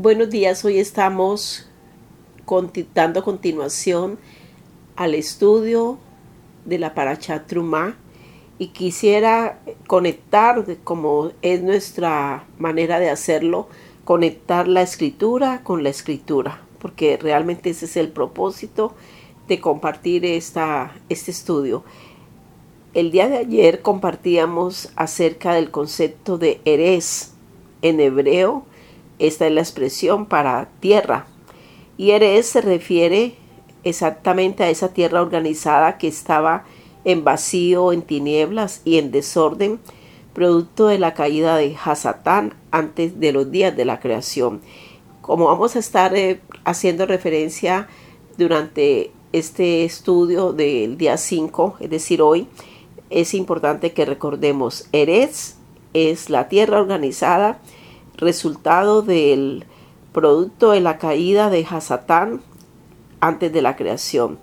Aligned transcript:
Buenos 0.00 0.30
días, 0.30 0.64
hoy 0.64 0.78
estamos 0.78 1.66
dando 2.94 3.24
continuación 3.24 4.16
al 4.94 5.16
estudio 5.16 5.98
de 6.64 6.78
la 6.78 6.94
Parachat 6.94 7.48
Trumá 7.48 7.96
y 8.60 8.68
quisiera 8.68 9.58
conectar, 9.88 10.64
como 10.84 11.32
es 11.42 11.64
nuestra 11.64 12.46
manera 12.58 13.00
de 13.00 13.10
hacerlo, 13.10 13.66
conectar 14.04 14.68
la 14.68 14.82
escritura 14.82 15.64
con 15.64 15.82
la 15.82 15.88
escritura, 15.88 16.62
porque 16.78 17.16
realmente 17.16 17.70
ese 17.70 17.86
es 17.86 17.96
el 17.96 18.10
propósito 18.10 18.94
de 19.48 19.60
compartir 19.60 20.24
esta, 20.24 20.94
este 21.08 21.32
estudio. 21.32 21.82
El 22.94 23.10
día 23.10 23.28
de 23.28 23.38
ayer 23.38 23.82
compartíamos 23.82 24.92
acerca 24.94 25.54
del 25.54 25.72
concepto 25.72 26.38
de 26.38 26.60
Eres. 26.64 27.34
En 27.80 27.98
hebreo, 27.98 28.64
esta 29.18 29.46
es 29.46 29.52
la 29.52 29.60
expresión 29.60 30.26
para 30.26 30.68
tierra. 30.80 31.26
Y 31.96 32.12
Eres 32.12 32.46
se 32.46 32.60
refiere 32.60 33.34
exactamente 33.84 34.64
a 34.64 34.70
esa 34.70 34.92
tierra 34.92 35.22
organizada 35.22 35.98
que 35.98 36.08
estaba 36.08 36.64
en 37.04 37.24
vacío, 37.24 37.92
en 37.92 38.02
tinieblas 38.02 38.82
y 38.84 38.98
en 38.98 39.10
desorden, 39.10 39.80
producto 40.32 40.86
de 40.86 40.98
la 40.98 41.14
caída 41.14 41.56
de 41.56 41.76
Hasatán 41.82 42.54
antes 42.70 43.18
de 43.18 43.32
los 43.32 43.50
días 43.50 43.76
de 43.76 43.84
la 43.84 43.98
creación. 43.98 44.60
Como 45.20 45.46
vamos 45.46 45.74
a 45.74 45.80
estar 45.80 46.14
eh, 46.14 46.40
haciendo 46.64 47.06
referencia 47.06 47.88
durante 48.36 49.10
este 49.32 49.84
estudio 49.84 50.52
del 50.52 50.96
día 50.96 51.16
5, 51.16 51.78
es 51.80 51.90
decir, 51.90 52.22
hoy, 52.22 52.46
es 53.10 53.34
importante 53.34 53.92
que 53.92 54.04
recordemos, 54.04 54.86
Eretz 54.92 55.56
es 55.92 56.30
la 56.30 56.48
tierra 56.48 56.80
organizada, 56.80 57.58
resultado 58.18 59.02
del 59.02 59.64
producto 60.12 60.72
de 60.72 60.80
la 60.80 60.98
caída 60.98 61.50
de 61.50 61.66
Hasatán 61.68 62.42
antes 63.20 63.52
de 63.52 63.62
la 63.62 63.76
creación. 63.76 64.38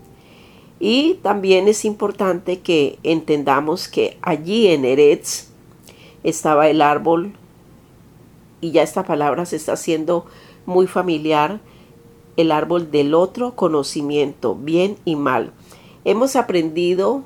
Y 0.79 1.15
también 1.21 1.67
es 1.67 1.85
importante 1.85 2.59
que 2.59 2.99
entendamos 3.03 3.87
que 3.87 4.17
allí 4.21 4.67
en 4.67 4.83
Eretz 4.85 5.49
estaba 6.23 6.67
el 6.69 6.81
árbol, 6.81 7.33
y 8.61 8.71
ya 8.71 8.81
esta 8.83 9.03
palabra 9.03 9.45
se 9.45 9.57
está 9.57 9.73
haciendo 9.73 10.25
muy 10.65 10.87
familiar, 10.87 11.59
el 12.35 12.51
árbol 12.51 12.91
del 12.91 13.13
otro 13.13 13.55
conocimiento, 13.55 14.55
bien 14.55 14.97
y 15.05 15.15
mal. 15.15 15.51
Hemos 16.03 16.35
aprendido 16.35 17.23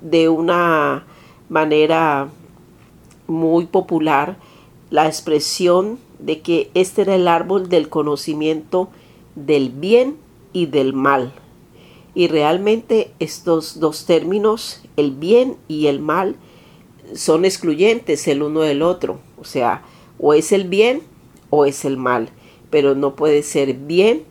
de 0.00 0.28
una 0.28 1.04
manera 1.48 2.28
muy 3.26 3.66
popular 3.66 4.36
la 4.90 5.06
expresión 5.06 5.98
de 6.18 6.40
que 6.40 6.70
este 6.74 7.02
era 7.02 7.14
el 7.14 7.28
árbol 7.28 7.68
del 7.68 7.88
conocimiento 7.88 8.90
del 9.36 9.70
bien 9.70 10.16
y 10.52 10.66
del 10.66 10.92
mal. 10.92 11.32
Y 12.14 12.26
realmente 12.26 13.12
estos 13.20 13.78
dos 13.78 14.04
términos, 14.04 14.82
el 14.96 15.12
bien 15.12 15.56
y 15.68 15.86
el 15.86 16.00
mal, 16.00 16.36
son 17.14 17.44
excluyentes 17.44 18.26
el 18.28 18.42
uno 18.42 18.60
del 18.60 18.82
otro. 18.82 19.20
O 19.40 19.44
sea, 19.44 19.82
o 20.18 20.34
es 20.34 20.52
el 20.52 20.68
bien 20.68 21.02
o 21.50 21.64
es 21.64 21.84
el 21.84 21.96
mal. 21.96 22.30
Pero 22.68 22.94
no 22.94 23.14
puede 23.14 23.42
ser 23.42 23.74
bien, 23.74 24.24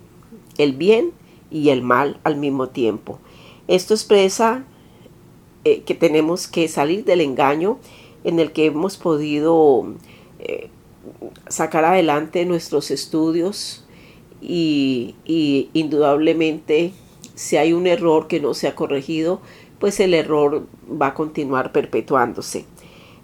el 0.58 0.73
bien 0.73 1.12
y 1.50 1.70
el 1.70 1.82
mal 1.82 2.20
al 2.23 2.36
mismo 2.36 2.70
tiempo. 2.70 3.20
Esto 3.68 3.94
expresa 3.94 4.66
eh, 5.64 5.82
que 5.84 5.96
tenemos 5.96 6.48
que 6.48 6.68
salir 6.68 7.06
del 7.06 7.22
engaño 7.22 7.80
en 8.23 8.40
el 8.40 8.52
que 8.52 8.66
hemos 8.66 8.98
podido 8.98 9.86
eh, 10.40 10.70
sacar 11.48 11.86
adelante 11.86 12.45
nuestros 12.45 12.92
estudios 12.92 13.86
y, 14.42 15.16
indudablemente 15.73 16.94
si 17.36 17.58
hay 17.58 17.73
un 17.73 17.88
error 17.88 18.28
que 18.28 18.39
no 18.39 18.54
se 18.54 18.67
ha 18.67 18.76
corregido, 18.76 19.42
pues 19.80 20.00
el 20.00 20.14
error 20.14 20.67
va 20.89 21.08
a 21.08 21.14
continuar 21.14 21.72
perpetuándose. 21.72 22.66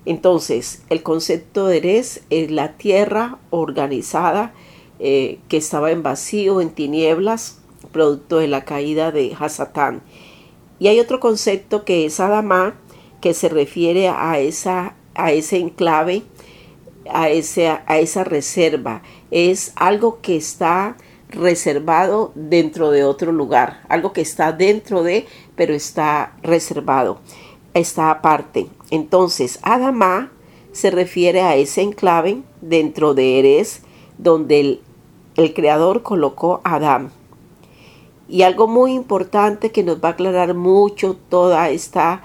Entonces, 0.06 0.84
el 0.90 1.04
concepto 1.04 1.68
de 1.68 1.78
Eres 1.78 2.24
es 2.30 2.50
la 2.52 2.78
tierra 2.78 3.40
organizada 3.50 4.54
eh, 5.00 5.40
que 5.50 5.58
estaba 5.58 5.92
en 5.92 6.04
vacío, 6.04 6.62
en 6.62 6.70
tinieblas, 6.70 7.60
producto 7.92 8.38
de 8.38 8.48
la 8.48 8.64
caída 8.64 9.12
de 9.12 9.36
Hasatán. 9.38 10.02
Y 10.80 10.88
hay 10.88 11.00
otro 11.00 11.20
concepto 11.20 11.84
que 11.84 12.06
es 12.06 12.20
Adamá, 12.20 12.76
que 13.22 13.34
se 13.34 13.50
refiere 13.50 14.08
a, 14.08 14.40
esa, 14.40 14.96
a 15.16 15.32
ese 15.32 15.58
enclave, 15.58 16.24
a, 17.12 17.30
ese, 17.30 17.68
a 17.68 18.00
esa 18.00 18.24
reserva. 18.24 19.02
Es 19.32 19.74
algo 19.76 20.20
que 20.22 20.36
está 20.36 20.98
reservado 21.30 22.32
dentro 22.36 22.92
de 22.92 23.04
otro 23.04 23.32
lugar, 23.32 23.82
algo 23.90 24.14
que 24.14 24.22
está 24.22 24.52
dentro 24.52 25.04
de, 25.04 25.26
pero 25.56 25.74
está 25.74 26.34
reservado, 26.44 27.20
está 27.74 28.12
aparte. 28.12 28.68
Entonces, 28.92 29.60
Adamá 29.62 30.32
se 30.72 30.92
refiere 30.92 31.42
a 31.42 31.56
ese 31.56 31.82
enclave 31.82 32.42
dentro 32.62 33.14
de 33.14 33.40
Eres, 33.40 33.82
donde 34.18 34.60
el, 34.60 34.82
el 35.36 35.54
Creador 35.54 36.04
colocó 36.04 36.62
a 36.64 36.76
Adán. 36.76 37.12
Y 38.28 38.42
algo 38.42 38.68
muy 38.68 38.94
importante 38.94 39.72
que 39.72 39.84
nos 39.84 40.04
va 40.04 40.10
a 40.10 40.12
aclarar 40.14 40.56
mucho 40.56 41.16
toda 41.30 41.70
esta 41.70 42.24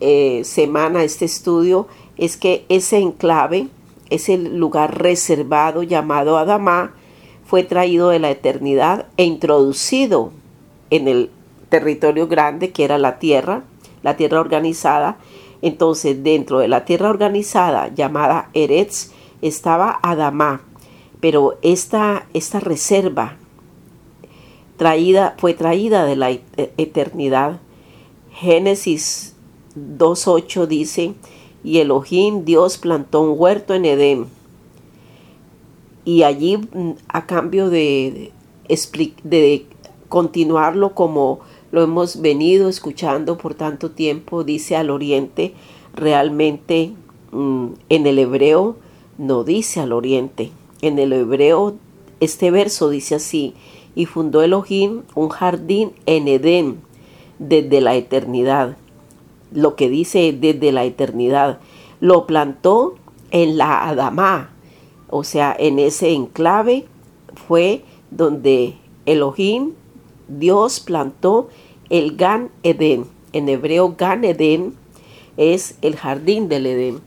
eh, 0.00 0.42
semana, 0.44 1.04
este 1.04 1.24
estudio, 1.24 1.86
es 2.16 2.36
que 2.36 2.64
ese 2.68 2.98
enclave, 2.98 3.68
ese 4.10 4.38
lugar 4.38 4.98
reservado 4.98 5.82
llamado 5.82 6.38
Adamá, 6.38 6.94
fue 7.44 7.62
traído 7.62 8.08
de 8.08 8.18
la 8.18 8.30
eternidad 8.30 9.06
e 9.16 9.24
introducido 9.24 10.32
en 10.90 11.08
el 11.08 11.30
territorio 11.68 12.26
grande 12.26 12.72
que 12.72 12.84
era 12.84 12.98
la 12.98 13.18
tierra, 13.18 13.62
la 14.02 14.16
tierra 14.16 14.40
organizada. 14.40 15.16
Entonces, 15.62 16.22
dentro 16.22 16.58
de 16.58 16.68
la 16.68 16.84
tierra 16.84 17.08
organizada 17.08 17.88
llamada 17.94 18.50
Eretz 18.52 19.12
estaba 19.42 19.98
Adamá, 20.02 20.62
pero 21.20 21.58
esta, 21.62 22.26
esta 22.34 22.60
reserva 22.60 23.36
traída, 24.76 25.34
fue 25.38 25.54
traída 25.54 26.04
de 26.04 26.16
la 26.16 26.30
eternidad. 26.30 27.60
Génesis 28.32 29.34
2.8 29.76 30.66
dice, 30.66 31.14
y 31.66 31.80
Elohim 31.80 32.44
Dios 32.44 32.78
plantó 32.78 33.22
un 33.22 33.34
huerto 33.36 33.74
en 33.74 33.86
Edén. 33.86 34.26
Y 36.04 36.22
allí, 36.22 36.58
mm, 36.58 36.92
a 37.08 37.26
cambio 37.26 37.70
de, 37.70 38.30
de 39.24 39.66
continuarlo 40.08 40.94
como 40.94 41.40
lo 41.72 41.82
hemos 41.82 42.20
venido 42.20 42.68
escuchando 42.68 43.36
por 43.36 43.54
tanto 43.54 43.90
tiempo, 43.90 44.44
dice 44.44 44.76
al 44.76 44.90
oriente, 44.90 45.54
realmente 45.92 46.92
mm, 47.32 47.66
en 47.88 48.06
el 48.06 48.20
hebreo 48.20 48.76
no 49.18 49.42
dice 49.42 49.80
al 49.80 49.92
oriente. 49.92 50.52
En 50.82 51.00
el 51.00 51.12
hebreo 51.12 51.74
este 52.20 52.52
verso 52.52 52.90
dice 52.90 53.16
así, 53.16 53.54
y 53.96 54.06
fundó 54.06 54.40
Elohim 54.42 55.02
un 55.16 55.30
jardín 55.30 55.90
en 56.06 56.28
Edén 56.28 56.76
desde 57.40 57.80
la 57.80 57.96
eternidad. 57.96 58.76
Lo 59.56 59.74
que 59.74 59.88
dice 59.88 60.36
desde 60.38 60.70
la 60.70 60.84
eternidad. 60.84 61.58
Lo 61.98 62.26
plantó 62.26 62.94
en 63.30 63.56
la 63.56 63.88
Adamá, 63.88 64.50
o 65.08 65.24
sea, 65.24 65.56
en 65.58 65.78
ese 65.78 66.12
enclave 66.12 66.84
fue 67.48 67.82
donde 68.10 68.76
Elohim, 69.06 69.72
Dios 70.28 70.80
plantó 70.80 71.48
el 71.90 72.16
Gan 72.16 72.50
Edén. 72.62 73.06
En 73.32 73.48
hebreo 73.48 73.94
Gan 73.96 74.24
Edén 74.24 74.74
es 75.36 75.76
el 75.80 75.96
jardín 75.96 76.48
del 76.48 76.66
Edén. 76.66 77.00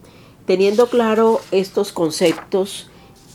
Teniendo 0.46 0.88
claro 0.88 1.40
estos 1.52 1.92
conceptos, 1.92 2.90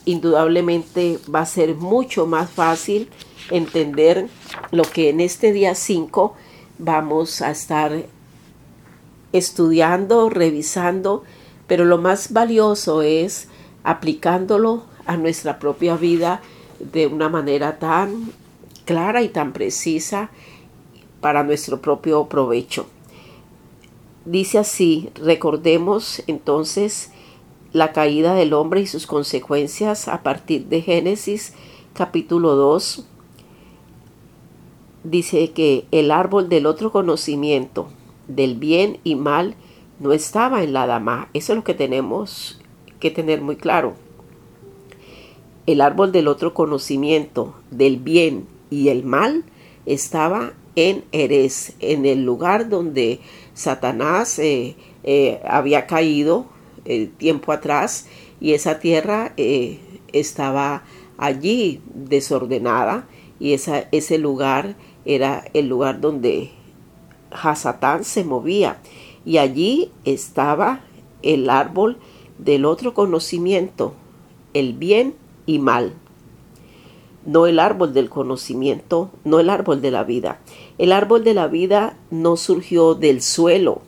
indudablemente 0.05 1.19
va 1.33 1.41
a 1.41 1.45
ser 1.45 1.75
mucho 1.75 2.25
más 2.25 2.49
fácil 2.49 3.09
entender 3.51 4.27
lo 4.71 4.83
que 4.83 5.09
en 5.09 5.21
este 5.21 5.53
día 5.53 5.75
5 5.75 6.33
vamos 6.79 7.41
a 7.41 7.51
estar 7.51 8.05
estudiando, 9.37 10.29
revisando, 10.29 11.23
pero 11.67 11.85
lo 11.85 11.97
más 11.97 12.31
valioso 12.31 13.01
es 13.01 13.47
aplicándolo 13.83 14.83
a 15.05 15.17
nuestra 15.17 15.59
propia 15.59 15.95
vida 15.95 16.41
de 16.79 17.07
una 17.07 17.29
manera 17.29 17.79
tan 17.79 18.31
clara 18.85 19.21
y 19.21 19.29
tan 19.29 19.53
precisa 19.53 20.29
para 21.21 21.43
nuestro 21.43 21.81
propio 21.81 22.25
provecho. 22.25 22.87
Dice 24.25 24.57
así, 24.57 25.09
recordemos 25.15 26.23
entonces 26.27 27.11
la 27.73 27.91
caída 27.91 28.33
del 28.33 28.53
hombre 28.53 28.81
y 28.81 28.87
sus 28.87 29.05
consecuencias 29.05 30.07
a 30.07 30.23
partir 30.23 30.67
de 30.67 30.81
Génesis 30.81 31.53
capítulo 31.93 32.55
2, 32.55 33.05
dice 35.03 35.51
que 35.51 35.85
el 35.91 36.11
árbol 36.11 36.49
del 36.49 36.65
otro 36.65 36.91
conocimiento 36.91 37.87
del 38.27 38.55
bien 38.55 38.97
y 39.03 39.15
mal 39.15 39.55
no 39.99 40.13
estaba 40.13 40.63
en 40.63 40.73
la 40.73 40.87
dama. 40.87 41.29
Eso 41.33 41.53
es 41.53 41.57
lo 41.57 41.63
que 41.63 41.73
tenemos 41.73 42.59
que 42.99 43.11
tener 43.11 43.41
muy 43.41 43.55
claro. 43.55 43.95
el 45.67 45.81
árbol 45.81 46.11
del 46.11 46.27
otro 46.27 46.53
conocimiento 46.53 47.55
del 47.71 47.97
bien 47.97 48.47
y 48.69 48.89
el 48.89 49.03
mal 49.03 49.43
estaba 49.85 50.53
en 50.75 51.03
Erez, 51.11 51.73
en 51.79 52.05
el 52.05 52.23
lugar 52.23 52.69
donde 52.69 53.19
Satanás 53.53 54.37
eh, 54.39 54.75
eh, 55.03 55.41
había 55.47 55.87
caído 55.87 56.45
eh, 56.85 57.09
tiempo 57.17 57.51
atrás 57.51 58.07
y 58.39 58.53
esa 58.53 58.79
tierra 58.79 59.33
estaba 60.11 60.83
allí 61.17 61.81
desordenada 61.93 63.07
y 63.39 63.53
esa, 63.53 63.87
ese 63.91 64.17
lugar 64.17 64.75
era 65.05 65.45
el 65.53 65.67
lugar 65.67 66.01
donde 66.01 66.51
Hasatán 67.41 68.03
se 68.03 68.23
movía 68.23 68.77
y 69.25 69.37
allí 69.37 69.91
estaba 70.05 70.81
el 71.21 71.49
árbol 71.49 71.97
del 72.37 72.65
otro 72.65 72.93
conocimiento, 72.93 73.93
el 74.53 74.73
bien 74.73 75.15
y 75.45 75.59
mal. 75.59 75.93
No 77.25 77.47
el 77.47 77.59
árbol 77.59 77.93
del 77.93 78.09
conocimiento, 78.09 79.09
no 79.23 79.39
el 79.39 79.49
árbol 79.49 79.81
de 79.81 79.91
la 79.91 80.03
vida. 80.03 80.39
El 80.77 80.91
árbol 80.91 81.23
de 81.23 81.33
la 81.33 81.47
vida 81.47 81.97
no 82.11 82.37
surgió 82.37 82.93
del 82.93 83.21
suelo, 83.21 83.81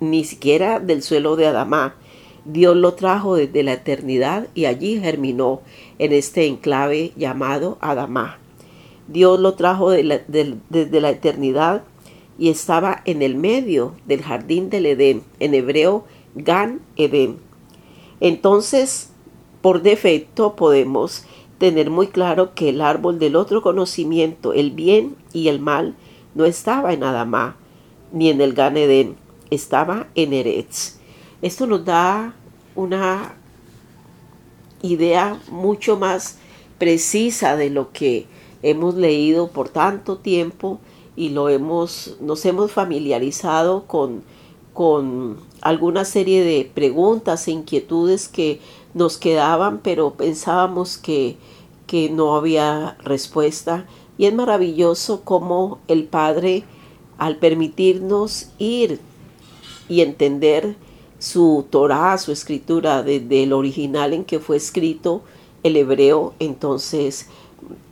ni 0.00 0.24
siquiera 0.24 0.80
del 0.80 1.02
suelo 1.02 1.36
de 1.36 1.46
Adamá. 1.46 1.96
Dios 2.46 2.76
lo 2.76 2.94
trajo 2.94 3.34
desde 3.34 3.62
la 3.62 3.74
eternidad 3.74 4.48
y 4.54 4.64
allí 4.64 4.98
germinó 4.98 5.60
en 5.98 6.12
este 6.12 6.46
enclave 6.46 7.12
llamado 7.14 7.76
Adamá. 7.82 8.38
Dios 9.06 9.38
lo 9.38 9.52
trajo 9.54 9.90
desde 9.90 11.00
la 11.00 11.10
eternidad 11.10 11.82
y 12.38 12.50
estaba 12.50 13.02
en 13.04 13.20
el 13.20 13.34
medio 13.34 13.94
del 14.06 14.22
jardín 14.22 14.70
del 14.70 14.86
Edén, 14.86 15.22
en 15.40 15.54
hebreo 15.54 16.04
Gan 16.34 16.80
Edén. 16.96 17.38
Entonces, 18.20 19.10
por 19.60 19.82
defecto 19.82 20.54
podemos 20.54 21.24
tener 21.58 21.90
muy 21.90 22.06
claro 22.06 22.54
que 22.54 22.68
el 22.68 22.80
árbol 22.80 23.18
del 23.18 23.34
otro 23.34 23.60
conocimiento, 23.60 24.52
el 24.52 24.70
bien 24.70 25.16
y 25.32 25.48
el 25.48 25.60
mal, 25.60 25.96
no 26.34 26.44
estaba 26.44 26.92
en 26.92 27.02
Adamá 27.02 27.56
ni 28.12 28.30
en 28.30 28.40
el 28.40 28.54
Gan 28.54 28.76
Edén, 28.76 29.16
estaba 29.50 30.06
en 30.14 30.32
Eretz. 30.32 30.98
Esto 31.42 31.66
nos 31.66 31.84
da 31.84 32.34
una 32.76 33.34
idea 34.82 35.40
mucho 35.50 35.96
más 35.96 36.38
precisa 36.78 37.56
de 37.56 37.70
lo 37.70 37.92
que 37.92 38.26
hemos 38.62 38.94
leído 38.94 39.48
por 39.48 39.68
tanto 39.68 40.18
tiempo 40.18 40.80
y 41.18 41.30
lo 41.30 41.48
hemos, 41.48 42.16
nos 42.20 42.46
hemos 42.46 42.70
familiarizado 42.70 43.88
con, 43.88 44.22
con 44.72 45.38
alguna 45.60 46.04
serie 46.04 46.44
de 46.44 46.70
preguntas 46.72 47.48
e 47.48 47.50
inquietudes 47.50 48.28
que 48.28 48.60
nos 48.94 49.18
quedaban, 49.18 49.80
pero 49.82 50.14
pensábamos 50.14 50.96
que, 50.96 51.36
que 51.88 52.08
no 52.08 52.36
había 52.36 52.96
respuesta. 53.02 53.84
Y 54.16 54.26
es 54.26 54.34
maravilloso 54.34 55.22
cómo 55.24 55.80
el 55.88 56.04
Padre, 56.04 56.62
al 57.18 57.38
permitirnos 57.38 58.50
ir 58.58 59.00
y 59.88 60.02
entender 60.02 60.76
su 61.18 61.66
Torah, 61.68 62.16
su 62.18 62.30
escritura, 62.30 63.02
desde 63.02 63.42
el 63.42 63.52
original 63.54 64.12
en 64.12 64.24
que 64.24 64.38
fue 64.38 64.56
escrito 64.56 65.22
el 65.64 65.74
hebreo, 65.74 66.34
entonces 66.38 67.26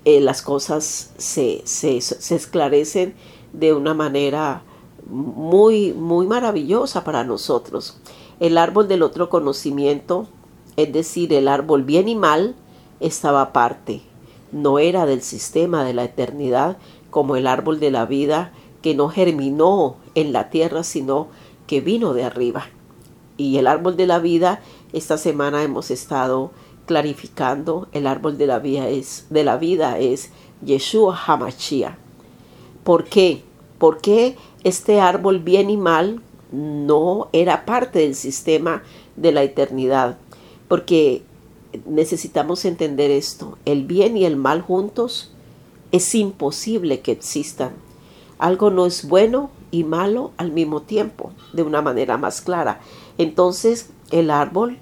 eh, 0.04 0.20
las 0.20 0.42
cosas 0.42 1.12
se, 1.16 1.62
se, 1.64 2.00
se, 2.00 2.34
esclarecen 2.34 3.14
de 3.52 3.74
una 3.74 3.92
manera 3.94 4.62
muy, 5.08 5.92
muy 5.92 6.26
maravillosa 6.26 7.04
para 7.04 7.24
nosotros. 7.24 7.98
El 8.38 8.58
árbol 8.58 8.88
del 8.88 9.02
otro 9.02 9.28
conocimiento, 9.28 10.28
es 10.76 10.92
decir, 10.92 11.32
el 11.32 11.48
árbol 11.48 11.82
bien 11.82 12.08
y 12.08 12.14
mal, 12.14 12.54
estaba 13.00 13.42
aparte. 13.42 14.02
No 14.52 14.78
era 14.78 15.06
del 15.06 15.22
sistema 15.22 15.84
de 15.84 15.94
la 15.94 16.04
eternidad 16.04 16.76
como 17.10 17.36
el 17.36 17.46
árbol 17.46 17.80
de 17.80 17.90
la 17.90 18.06
vida 18.06 18.52
que 18.82 18.94
no 18.94 19.08
germinó 19.08 19.96
en 20.14 20.32
la 20.32 20.50
tierra, 20.50 20.84
sino 20.84 21.28
que 21.66 21.80
vino 21.80 22.14
de 22.14 22.24
arriba. 22.24 22.66
Y 23.36 23.58
el 23.58 23.66
árbol 23.66 23.96
de 23.96 24.06
la 24.06 24.18
vida, 24.18 24.60
esta 24.92 25.18
semana 25.18 25.62
hemos 25.62 25.90
estado 25.90 26.52
clarificando, 26.86 27.88
el 27.92 28.06
árbol 28.06 28.38
de 28.38 28.46
la 28.46 28.58
vida 28.58 28.88
es, 28.88 29.26
de 29.30 29.44
la 29.44 29.56
vida 29.56 29.98
es 29.98 30.30
Yeshua. 30.64 31.18
¿Por 32.84 33.04
qué? 33.04 33.42
Este 34.64 35.00
árbol 35.00 35.40
bien 35.40 35.70
y 35.70 35.76
mal 35.76 36.22
no 36.52 37.28
era 37.32 37.66
parte 37.66 37.98
del 37.98 38.14
sistema 38.14 38.82
de 39.16 39.32
la 39.32 39.42
eternidad. 39.42 40.18
Porque 40.68 41.22
necesitamos 41.84 42.64
entender 42.64 43.10
esto. 43.10 43.58
El 43.64 43.84
bien 43.84 44.16
y 44.16 44.24
el 44.24 44.36
mal 44.36 44.62
juntos 44.62 45.32
es 45.92 46.14
imposible 46.14 47.00
que 47.00 47.12
existan. 47.12 47.72
Algo 48.38 48.70
no 48.70 48.86
es 48.86 49.08
bueno 49.08 49.50
y 49.70 49.84
malo 49.84 50.32
al 50.36 50.52
mismo 50.52 50.82
tiempo, 50.82 51.32
de 51.52 51.62
una 51.62 51.82
manera 51.82 52.16
más 52.16 52.40
clara. 52.40 52.80
Entonces 53.18 53.90
el 54.10 54.30
árbol 54.30 54.78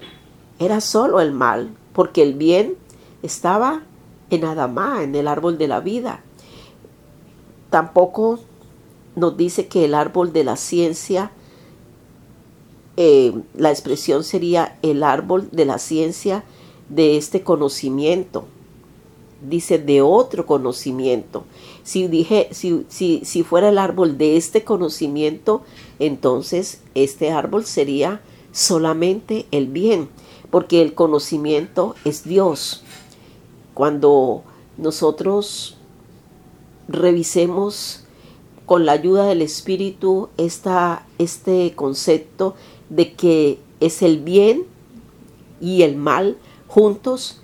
era 0.59 0.81
solo 0.81 1.19
el 1.21 1.31
mal, 1.31 1.69
porque 1.95 2.21
el 2.21 2.33
bien 2.33 2.75
estaba 3.23 3.81
en 4.29 4.43
Adamá, 4.43 5.01
en 5.01 5.15
el 5.15 5.27
árbol 5.27 5.57
de 5.57 5.67
la 5.67 5.79
vida. 5.79 6.21
Tampoco 7.69 8.39
nos 9.15 9.37
dice 9.37 9.67
que 9.67 9.85
el 9.85 9.95
árbol 9.95 10.33
de 10.33 10.43
la 10.43 10.57
ciencia, 10.57 11.31
eh, 12.97 13.33
la 13.55 13.71
expresión 13.71 14.23
sería 14.23 14.77
el 14.81 15.03
árbol 15.03 15.47
de 15.51 15.65
la 15.65 15.79
ciencia 15.79 16.43
de 16.89 17.17
este 17.17 17.43
conocimiento. 17.43 18.45
Dice 19.47 19.77
de 19.77 20.01
otro 20.01 20.45
conocimiento. 20.45 21.45
Si, 21.83 22.07
dije, 22.07 22.49
si, 22.51 22.85
si, 22.89 23.21
si 23.23 23.43
fuera 23.43 23.69
el 23.69 23.77
árbol 23.77 24.17
de 24.17 24.37
este 24.37 24.63
conocimiento, 24.63 25.61
entonces 25.99 26.81
este 26.93 27.31
árbol 27.31 27.65
sería 27.65 28.21
solamente 28.51 29.45
el 29.51 29.67
bien, 29.67 30.09
porque 30.55 30.81
el 30.81 30.93
conocimiento 30.93 31.95
es 32.05 32.23
Dios. 32.23 32.81
Cuando 33.73 34.43
nosotros 34.77 35.75
revisemos 36.87 38.05
con 38.65 38.85
la 38.85 38.93
ayuda 38.93 39.25
del 39.25 39.41
Espíritu 39.41 40.29
este 40.37 41.73
concepto 41.75 42.55
de 42.89 43.15
que 43.15 43.59
es 43.81 44.01
el 44.01 44.19
bien 44.19 44.63
y 45.59 45.81
el 45.81 45.97
mal 45.97 46.37
juntos, 46.69 47.41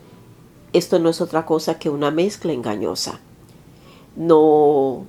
esto 0.72 0.98
no 0.98 1.10
es 1.10 1.20
otra 1.20 1.46
cosa 1.46 1.80
que 1.80 1.90
una 1.90 2.12
mezcla 2.12 2.54
engañosa. 2.54 3.20
No, 4.16 5.04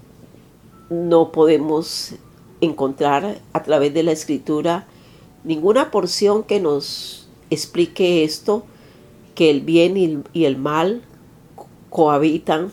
no 0.90 1.30
podemos 1.30 2.16
encontrar 2.60 3.40
a 3.52 3.62
través 3.62 3.94
de 3.94 4.02
la 4.02 4.10
escritura 4.10 4.88
ninguna 5.44 5.92
porción 5.92 6.42
que 6.42 6.58
nos 6.58 7.21
explique 7.52 8.24
esto, 8.24 8.64
que 9.34 9.50
el 9.50 9.60
bien 9.60 10.24
y 10.32 10.44
el 10.44 10.56
mal 10.56 11.02
cohabitan, 11.90 12.72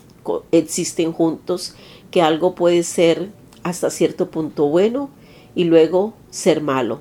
existen 0.52 1.12
juntos, 1.12 1.74
que 2.10 2.22
algo 2.22 2.54
puede 2.54 2.82
ser 2.82 3.30
hasta 3.62 3.90
cierto 3.90 4.30
punto 4.30 4.66
bueno 4.66 5.10
y 5.54 5.64
luego 5.64 6.14
ser 6.30 6.62
malo. 6.62 7.00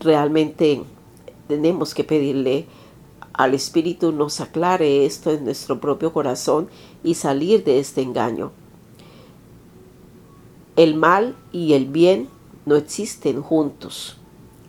Realmente 0.00 0.82
tenemos 1.48 1.94
que 1.94 2.04
pedirle 2.04 2.66
al 3.32 3.54
Espíritu 3.54 4.10
nos 4.10 4.40
aclare 4.40 5.06
esto 5.06 5.30
en 5.30 5.44
nuestro 5.44 5.80
propio 5.80 6.12
corazón 6.12 6.68
y 7.04 7.14
salir 7.14 7.62
de 7.62 7.78
este 7.78 8.02
engaño. 8.02 8.50
El 10.74 10.94
mal 10.96 11.36
y 11.52 11.74
el 11.74 11.86
bien 11.86 12.28
no 12.66 12.74
existen 12.74 13.40
juntos. 13.40 14.16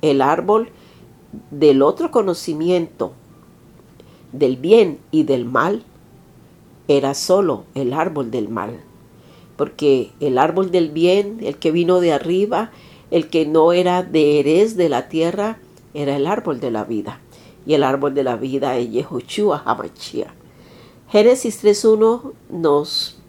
El 0.04 0.22
árbol 0.22 0.70
del 1.52 1.82
otro 1.82 2.12
conocimiento 2.12 3.14
del 4.32 4.58
bien 4.58 5.00
y 5.12 5.24
del 5.24 5.46
mal 5.46 5.84
era 6.88 7.14
solo 7.14 7.66
el 7.76 7.94
árbol 7.94 8.32
del 8.32 8.50
mal 8.50 8.80
porque 9.60 10.12
el 10.22 10.38
árbol 10.38 10.72
del 10.72 10.90
bien, 10.90 11.40
el 11.42 11.58
que 11.58 11.72
vino 11.72 12.00
de 12.00 12.14
arriba, 12.14 12.72
el 13.12 13.28
que 13.28 13.46
no 13.46 13.74
era 13.74 14.04
de 14.04 14.40
Eres 14.40 14.78
de 14.78 14.88
la 14.88 15.10
tierra, 15.10 15.60
era 15.94 16.16
el 16.16 16.28
árbol 16.28 16.62
de 16.62 16.72
la 16.72 16.86
vida. 16.86 17.20
Y 17.66 17.74
el 17.74 17.84
árbol 17.84 18.14
de 18.14 18.24
la 18.24 18.38
vida 18.38 18.78
es 18.78 18.90
Yehoshua 18.90 19.62
Hamashia. 19.66 20.34
Génesis 21.10 21.62
3.1 21.62 22.32
nos 22.50 23.20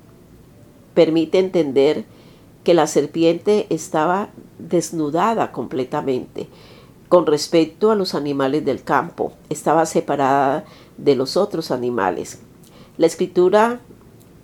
permite 0.95 1.41
entender 1.41 2.05
que 2.63 2.75
la 2.75 2.87
serpiente 2.87 3.67
estaba 3.69 4.29
desnudada 4.61 5.51
completamente 5.51 6.47
con 7.11 7.27
respecto 7.27 7.91
a 7.91 7.97
los 7.97 8.15
animales 8.15 8.65
del 8.65 8.85
campo. 8.85 9.33
Estaba 9.49 9.85
separada 9.85 10.65
de 10.97 11.17
los 11.17 11.37
otros 11.37 11.73
animales. 11.73 12.39
La 12.99 13.07
escritura 13.07 13.81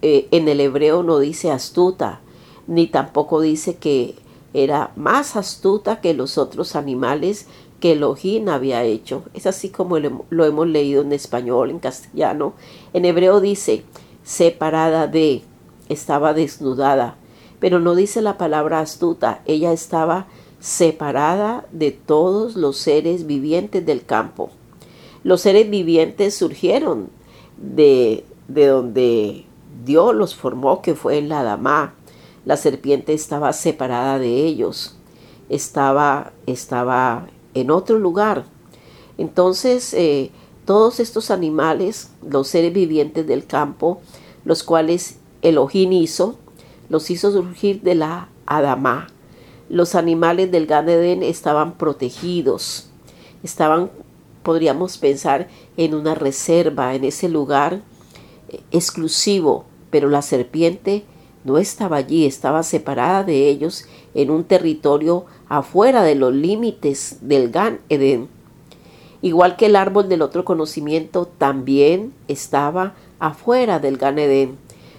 eh, 0.02 0.26
en 0.32 0.48
el 0.48 0.60
hebreo 0.60 1.04
no 1.04 1.20
dice 1.20 1.52
astuta, 1.52 2.20
ni 2.66 2.88
tampoco 2.88 3.40
dice 3.40 3.76
que 3.76 4.16
era 4.52 4.90
más 4.96 5.36
astuta 5.36 6.00
que 6.00 6.12
los 6.12 6.38
otros 6.38 6.74
animales 6.74 7.46
que 7.78 7.92
Elohim 7.92 8.48
había 8.48 8.82
hecho. 8.82 9.22
Es 9.32 9.46
así 9.46 9.68
como 9.68 10.00
lo 10.00 10.44
hemos 10.44 10.66
leído 10.66 11.02
en 11.02 11.12
español, 11.12 11.70
en 11.70 11.78
castellano. 11.78 12.54
En 12.92 13.04
hebreo 13.04 13.40
dice, 13.40 13.84
separada 14.24 15.06
de, 15.06 15.42
estaba 15.88 16.34
desnudada, 16.34 17.16
pero 17.60 17.78
no 17.78 17.94
dice 17.94 18.22
la 18.22 18.36
palabra 18.36 18.80
astuta, 18.80 19.42
ella 19.46 19.72
estaba 19.72 20.26
separada 20.60 21.66
de 21.72 21.92
todos 21.92 22.56
los 22.56 22.76
seres 22.76 23.26
vivientes 23.26 23.84
del 23.84 24.04
campo. 24.04 24.50
Los 25.22 25.42
seres 25.42 25.68
vivientes 25.68 26.34
surgieron 26.36 27.08
de, 27.56 28.24
de 28.48 28.66
donde 28.66 29.46
Dios 29.84 30.14
los 30.14 30.34
formó, 30.34 30.82
que 30.82 30.94
fue 30.94 31.18
en 31.18 31.28
la 31.28 31.40
Adamá. 31.40 31.94
La 32.44 32.56
serpiente 32.56 33.12
estaba 33.12 33.52
separada 33.52 34.18
de 34.18 34.46
ellos, 34.46 34.96
estaba, 35.48 36.32
estaba 36.46 37.26
en 37.54 37.70
otro 37.70 37.98
lugar. 37.98 38.44
Entonces, 39.18 39.94
eh, 39.94 40.30
todos 40.64 41.00
estos 41.00 41.30
animales, 41.30 42.10
los 42.28 42.48
seres 42.48 42.72
vivientes 42.72 43.26
del 43.26 43.46
campo, 43.46 44.00
los 44.44 44.62
cuales 44.62 45.18
Elohim 45.42 45.92
hizo, 45.92 46.38
los 46.88 47.10
hizo 47.10 47.32
surgir 47.32 47.82
de 47.82 47.94
la 47.94 48.28
Adamá. 48.46 49.08
Los 49.68 49.94
animales 49.94 50.50
del 50.50 50.66
Gan 50.66 50.88
estaban 50.88 51.72
protegidos, 51.76 52.88
estaban, 53.42 53.90
podríamos 54.42 54.98
pensar, 54.98 55.48
en 55.76 55.94
una 55.94 56.14
reserva, 56.14 56.94
en 56.94 57.04
ese 57.04 57.28
lugar 57.28 57.82
eh, 58.48 58.60
exclusivo, 58.70 59.64
pero 59.90 60.08
la 60.08 60.22
serpiente 60.22 61.04
no 61.44 61.58
estaba 61.58 61.96
allí, 61.96 62.26
estaba 62.26 62.62
separada 62.62 63.22
de 63.24 63.48
ellos 63.48 63.84
en 64.14 64.30
un 64.30 64.44
territorio 64.44 65.26
afuera 65.48 66.02
de 66.02 66.16
los 66.16 66.34
límites 66.34 67.18
del 67.20 67.50
Gan 67.50 67.80
Eden. 67.88 68.28
Igual 69.22 69.56
que 69.56 69.66
el 69.66 69.76
árbol 69.76 70.08
del 70.08 70.22
otro 70.22 70.44
conocimiento 70.44 71.26
también 71.26 72.12
estaba 72.28 72.94
afuera 73.18 73.78
del 73.78 73.96
Gan 73.96 74.18
Eden. 74.18 74.58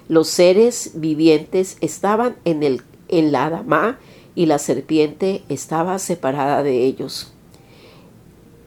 Los 0.10 0.30
seres 0.30 0.92
vivientes 0.96 1.78
estaban 1.82 2.38
en, 2.46 2.64
el, 2.64 2.82
en 3.10 3.32
la 3.32 3.46
Adamá 3.46 4.00
y 4.38 4.46
la 4.46 4.60
serpiente 4.60 5.42
estaba 5.50 5.98
separada 5.98 6.62
de 6.62 6.86
ellos. 6.86 7.34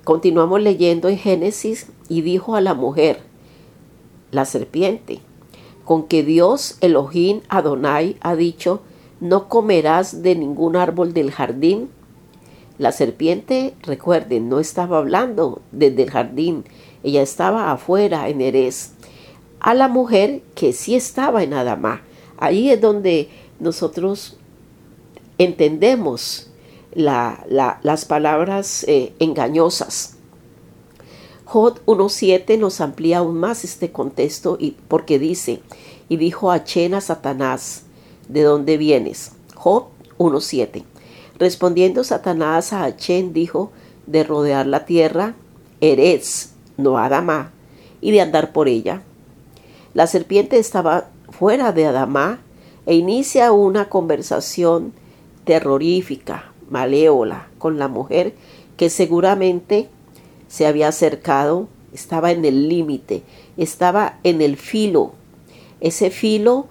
Continuamos 0.03 0.61
leyendo 0.61 1.09
en 1.09 1.17
Génesis 1.17 1.87
y 2.09 2.23
dijo 2.23 2.57
a 2.57 2.61
la 2.61 2.75
mujer, 2.75 3.21
la 4.33 4.47
serpiente, 4.47 5.21
con 5.85 6.09
que 6.09 6.25
Dios 6.25 6.77
Elohim 6.81 7.43
Adonai 7.49 8.17
ha 8.21 8.35
dicho, 8.35 8.81
no 9.21 9.49
comerás 9.49 10.25
de 10.25 10.35
ningún 10.35 10.75
árbol 10.75 11.15
del 11.15 11.31
jardín. 11.31 11.89
La 12.79 12.91
serpiente, 12.91 13.77
recuerden, 13.85 14.49
no 14.49 14.59
estaba 14.59 14.99
hablando 14.99 15.62
desde 15.71 16.03
el 16.03 16.11
jardín, 16.11 16.65
ella 17.05 17.23
estaba 17.23 17.71
afuera 17.71 18.29
en 18.29 18.41
Erez. 18.41 18.95
A 19.61 19.75
la 19.75 19.87
mujer 19.87 20.43
que 20.57 20.73
sí 20.73 20.97
estaba 20.97 21.45
en 21.45 21.55
Adamá. 21.55 22.03
Ahí 22.39 22.73
es 22.73 22.81
donde 22.81 23.29
nosotros 23.61 24.39
entendemos 25.40 26.49
las 26.92 28.04
palabras 28.04 28.85
eh, 28.87 29.14
engañosas. 29.20 30.16
Jod 31.47 31.78
1.7 31.87 32.59
nos 32.59 32.82
amplía 32.82 33.18
aún 33.18 33.40
más 33.40 33.64
este 33.64 33.90
contexto 33.90 34.59
y, 34.61 34.76
porque 34.87 35.18
dice, 35.18 35.62
y 36.11 36.18
dijo 36.18 36.50
a 36.50 36.62
Chena 36.64 37.00
Satanás, 37.00 37.85
¿de 38.28 38.42
dónde 38.42 38.76
vienes? 38.76 39.32
Job 39.54 39.87
1.7. 40.18 40.85
Respondiendo 41.38 42.04
Satanás 42.04 42.75
a 42.75 42.85
Achen 42.85 43.32
dijo, 43.32 43.73
de 44.06 44.25
rodear 44.25 44.66
la 44.66 44.85
tierra, 44.85 45.37
eres, 45.80 46.52
no 46.76 46.99
Adamá, 46.99 47.52
y 48.02 48.11
de 48.11 48.20
andar 48.20 48.52
por 48.52 48.68
ella. 48.68 49.02
La 49.94 50.06
serpiente 50.06 50.59
estaba 50.59 51.09
fuera 51.30 51.73
de 51.73 51.87
Adamá 51.87 52.40
e 52.85 52.94
inicia 52.94 53.52
una 53.52 53.88
conversación 53.88 55.00
terrorífica, 55.44 56.52
maléola, 56.68 57.49
con 57.59 57.78
la 57.78 57.88
mujer 57.88 58.35
que 58.76 58.90
seguramente 58.90 59.88
se 60.49 60.66
había 60.66 60.88
acercado, 60.88 61.68
estaba 61.92 62.32
en 62.32 62.44
el 62.44 62.68
límite, 62.68 63.23
estaba 63.56 64.18
en 64.23 64.40
el 64.40 64.56
filo, 64.56 65.12
ese 65.80 66.11
filo 66.11 66.68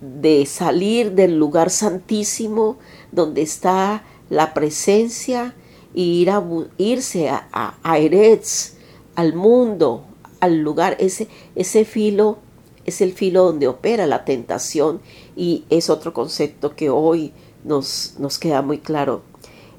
de 0.00 0.46
salir 0.46 1.12
del 1.12 1.38
lugar 1.38 1.70
santísimo 1.70 2.78
donde 3.12 3.42
está 3.42 4.02
la 4.30 4.54
presencia 4.54 5.54
y 5.94 6.22
ir 6.22 6.30
a, 6.30 6.42
irse 6.78 7.28
a, 7.28 7.78
a, 7.82 7.98
Eretz, 7.98 8.74
al 9.14 9.34
mundo, 9.34 10.04
al 10.40 10.58
lugar, 10.58 10.96
ese, 10.98 11.28
ese 11.54 11.84
filo 11.84 12.38
es 12.84 13.00
el 13.00 13.12
filo 13.12 13.44
donde 13.44 13.68
opera 13.68 14.06
la 14.06 14.24
tentación 14.24 15.00
y 15.36 15.64
es 15.70 15.90
otro 15.90 16.12
concepto 16.12 16.74
que 16.74 16.90
hoy 16.90 17.32
nos, 17.64 18.14
nos 18.18 18.38
queda 18.38 18.62
muy 18.62 18.78
claro. 18.78 19.22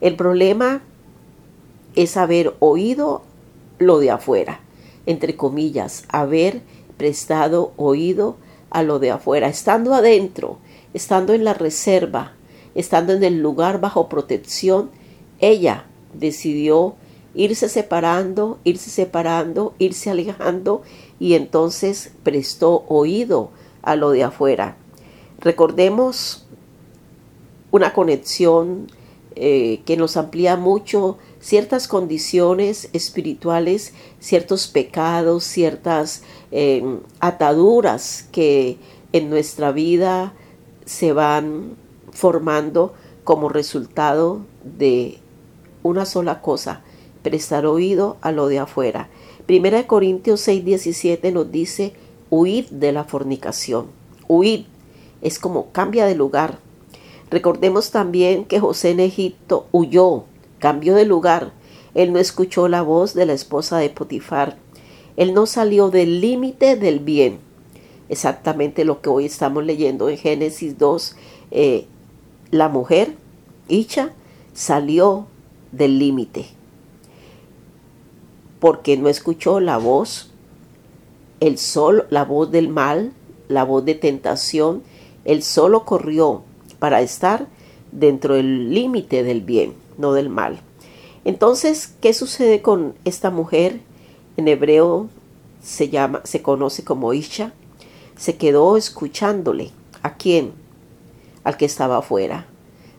El 0.01 0.15
problema 0.15 0.81
es 1.95 2.17
haber 2.17 2.55
oído 2.59 3.23
lo 3.79 3.99
de 3.99 4.11
afuera, 4.11 4.59
entre 5.05 5.35
comillas, 5.35 6.03
haber 6.09 6.61
prestado 6.97 7.73
oído 7.77 8.37
a 8.69 8.83
lo 8.83 8.99
de 8.99 9.11
afuera, 9.11 9.47
estando 9.47 9.93
adentro, 9.93 10.57
estando 10.93 11.33
en 11.33 11.43
la 11.43 11.53
reserva, 11.53 12.33
estando 12.75 13.13
en 13.13 13.23
el 13.23 13.41
lugar 13.41 13.79
bajo 13.79 14.09
protección, 14.09 14.89
ella 15.39 15.85
decidió 16.13 16.95
irse 17.35 17.69
separando, 17.69 18.59
irse 18.63 18.89
separando, 18.89 19.73
irse 19.79 20.09
alejando 20.09 20.83
y 21.19 21.33
entonces 21.33 22.11
prestó 22.23 22.85
oído 22.87 23.51
a 23.81 23.95
lo 23.95 24.11
de 24.11 24.23
afuera. 24.23 24.77
Recordemos 25.39 26.42
una 27.73 27.91
conexión 27.91 28.85
eh, 29.35 29.81
que 29.85 29.97
nos 29.97 30.15
amplía 30.15 30.57
mucho 30.57 31.17
ciertas 31.39 31.87
condiciones 31.87 32.87
espirituales, 32.93 33.93
ciertos 34.19 34.67
pecados, 34.67 35.43
ciertas 35.43 36.21
em, 36.51 36.99
ataduras 37.19 38.29
que 38.31 38.77
en 39.11 39.31
nuestra 39.31 39.71
vida 39.71 40.33
se 40.85 41.13
van 41.13 41.75
formando 42.11 42.93
como 43.23 43.49
resultado 43.49 44.45
de 44.63 45.17
una 45.81 46.05
sola 46.05 46.41
cosa, 46.41 46.83
prestar 47.23 47.65
oído 47.65 48.17
a 48.21 48.31
lo 48.31 48.49
de 48.49 48.59
afuera. 48.59 49.09
Primera 49.47 49.79
de 49.79 49.87
Corintios 49.87 50.41
6, 50.41 50.63
17 50.63 51.31
nos 51.31 51.51
dice, 51.51 51.93
huid 52.29 52.65
de 52.69 52.91
la 52.91 53.03
fornicación. 53.03 53.87
Huid 54.27 54.65
es 55.23 55.39
como 55.39 55.71
cambia 55.71 56.05
de 56.05 56.13
lugar. 56.13 56.59
Recordemos 57.33 57.89
también 57.89 58.45
que 58.45 58.59
José 58.59 58.91
en 58.91 58.99
Egipto 58.99 59.65
huyó 59.71 60.25
cambió 60.59 60.93
de 60.93 61.03
lugar. 61.03 61.51
Él 61.95 62.13
no 62.13 62.19
escuchó 62.19 62.67
la 62.67 62.83
voz 62.83 63.15
de 63.15 63.25
la 63.25 63.33
esposa 63.33 63.79
de 63.79 63.89
Potifar. 63.89 64.59
Él 65.17 65.33
no 65.33 65.47
salió 65.47 65.89
del 65.89 66.21
límite 66.21 66.75
del 66.75 66.99
bien. 66.99 67.39
Exactamente 68.07 68.85
lo 68.85 69.01
que 69.01 69.09
hoy 69.09 69.25
estamos 69.25 69.65
leyendo 69.65 70.09
en 70.09 70.19
Génesis 70.19 70.77
2. 70.77 71.15
Eh, 71.49 71.87
la 72.51 72.69
mujer, 72.69 73.15
Icha, 73.67 74.11
salió 74.53 75.25
del 75.71 75.97
límite. 75.97 76.45
Porque 78.59 78.95
no 78.95 79.09
escuchó 79.09 79.59
la 79.59 79.79
voz, 79.79 80.29
el 81.39 81.57
sol, 81.57 82.05
la 82.11 82.25
voz 82.25 82.51
del 82.51 82.69
mal, 82.69 83.11
la 83.47 83.63
voz 83.63 83.83
de 83.85 83.95
tentación. 83.95 84.83
Él 85.25 85.41
solo 85.41 85.83
corrió 85.83 86.43
para 86.83 86.99
estar 86.99 87.47
dentro 87.93 88.33
del 88.35 88.73
límite 88.73 89.23
del 89.23 89.39
bien 89.39 89.73
no 89.97 90.11
del 90.11 90.27
mal. 90.27 90.59
Entonces, 91.23 91.93
¿qué 92.01 92.13
sucede 92.13 92.61
con 92.61 92.93
esta 93.05 93.29
mujer? 93.29 93.79
En 94.35 94.49
hebreo 94.49 95.07
se 95.63 95.87
llama, 95.87 96.19
se 96.25 96.41
conoce 96.41 96.83
como 96.83 97.13
Isha. 97.13 97.53
Se 98.17 98.35
quedó 98.35 98.75
escuchándole. 98.75 99.71
¿A 100.01 100.15
quién? 100.15 100.51
Al 101.45 101.55
que 101.55 101.63
estaba 101.63 101.99
afuera, 101.99 102.47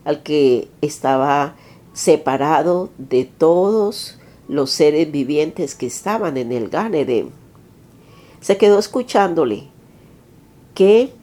al 0.03 0.23
que 0.23 0.67
estaba 0.81 1.53
separado 1.93 2.89
de 2.97 3.25
todos 3.25 4.17
los 4.47 4.71
seres 4.71 5.11
vivientes 5.11 5.75
que 5.75 5.85
estaban 5.85 6.37
en 6.37 6.51
el 6.51 6.69
Gan 6.69 6.93
Se 8.41 8.57
quedó 8.57 8.79
escuchándole. 8.79 9.67
Qué 10.73 11.13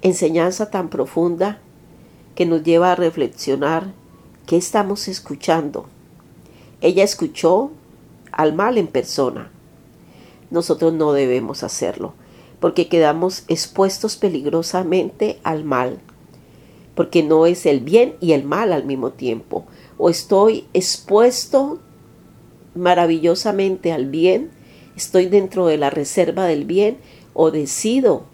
enseñanza 0.00 0.70
tan 0.70 0.88
profunda 0.88 1.58
que 2.34 2.46
nos 2.46 2.62
lleva 2.62 2.92
a 2.92 2.96
reflexionar 2.96 3.92
¿Qué 4.46 4.56
estamos 4.56 5.06
escuchando? 5.06 5.86
Ella 6.80 7.04
escuchó 7.04 7.70
al 8.32 8.52
mal 8.54 8.76
en 8.76 8.88
persona. 8.88 9.52
Nosotros 10.50 10.92
no 10.92 11.12
debemos 11.12 11.62
hacerlo, 11.62 12.12
porque 12.58 12.88
quedamos 12.88 13.44
expuestos 13.46 14.16
peligrosamente 14.16 15.38
al 15.44 15.64
mal, 15.64 16.00
porque 16.96 17.22
no 17.22 17.46
es 17.46 17.66
el 17.66 17.80
bien 17.80 18.16
y 18.20 18.32
el 18.32 18.44
mal 18.44 18.72
al 18.72 18.84
mismo 18.84 19.12
tiempo. 19.12 19.64
O 19.96 20.10
estoy 20.10 20.66
expuesto 20.74 21.78
maravillosamente 22.74 23.92
al 23.92 24.06
bien, 24.06 24.50
estoy 24.96 25.26
dentro 25.26 25.66
de 25.66 25.78
la 25.78 25.88
reserva 25.88 26.46
del 26.46 26.64
bien 26.64 26.98
o 27.32 27.52
decido 27.52 28.24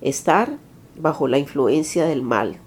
estar 0.00 0.56
bajo 0.96 1.28
la 1.28 1.38
influencia 1.38 2.06
del 2.06 2.22
mal. 2.22 2.58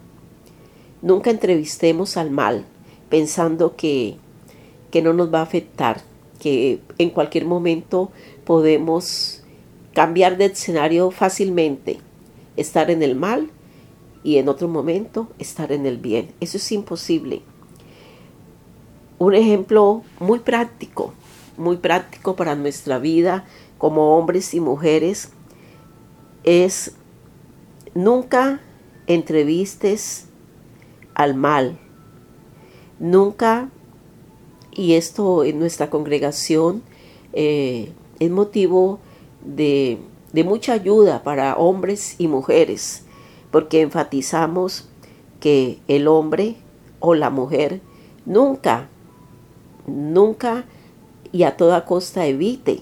Nunca 1.03 1.31
entrevistemos 1.31 2.15
al 2.15 2.31
mal 2.31 2.63
pensando 3.09 3.75
que, 3.75 4.15
que 4.89 5.01
no 5.01 5.11
nos 5.11 5.33
va 5.33 5.39
a 5.39 5.43
afectar, 5.43 6.01
que 6.39 6.79
en 6.97 7.09
cualquier 7.09 7.43
momento 7.43 8.09
podemos 8.45 9.43
cambiar 9.93 10.37
de 10.37 10.45
escenario 10.45 11.11
fácilmente, 11.11 11.99
estar 12.55 12.89
en 12.89 13.03
el 13.03 13.15
mal 13.15 13.49
y 14.23 14.37
en 14.37 14.47
otro 14.47 14.69
momento 14.69 15.27
estar 15.39 15.73
en 15.73 15.85
el 15.85 15.97
bien. 15.97 16.31
Eso 16.39 16.55
es 16.55 16.71
imposible. 16.71 17.41
Un 19.19 19.35
ejemplo 19.35 20.03
muy 20.21 20.39
práctico, 20.39 21.13
muy 21.57 21.75
práctico 21.75 22.37
para 22.37 22.55
nuestra 22.55 22.97
vida 22.97 23.45
como 23.77 24.17
hombres 24.17 24.53
y 24.53 24.61
mujeres 24.61 25.31
es 26.45 26.95
nunca 27.93 28.61
entrevistes 29.05 30.29
al 31.15 31.35
mal. 31.35 31.77
Nunca, 32.99 33.69
y 34.71 34.93
esto 34.93 35.43
en 35.43 35.59
nuestra 35.59 35.89
congregación 35.89 36.83
eh, 37.33 37.91
es 38.19 38.31
motivo 38.31 38.99
de, 39.43 39.99
de 40.31 40.43
mucha 40.43 40.73
ayuda 40.73 41.23
para 41.23 41.55
hombres 41.55 42.15
y 42.17 42.27
mujeres, 42.27 43.05
porque 43.51 43.81
enfatizamos 43.81 44.89
que 45.39 45.79
el 45.87 46.07
hombre 46.07 46.55
o 46.99 47.15
la 47.15 47.29
mujer 47.29 47.81
nunca, 48.25 48.87
nunca 49.85 50.65
y 51.33 51.43
a 51.43 51.57
toda 51.57 51.83
costa 51.83 52.25
evite 52.25 52.81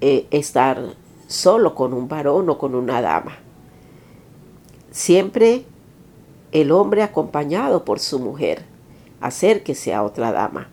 eh, 0.00 0.26
estar 0.30 0.94
solo 1.26 1.74
con 1.74 1.92
un 1.92 2.08
varón 2.08 2.48
o 2.48 2.58
con 2.58 2.74
una 2.74 3.02
dama. 3.02 3.36
Siempre 4.90 5.64
el 6.52 6.70
hombre 6.70 7.02
acompañado 7.02 7.84
por 7.84 7.98
su 7.98 8.18
mujer, 8.18 8.64
acérquese 9.20 9.94
a 9.94 10.02
otra 10.02 10.32
dama. 10.32 10.68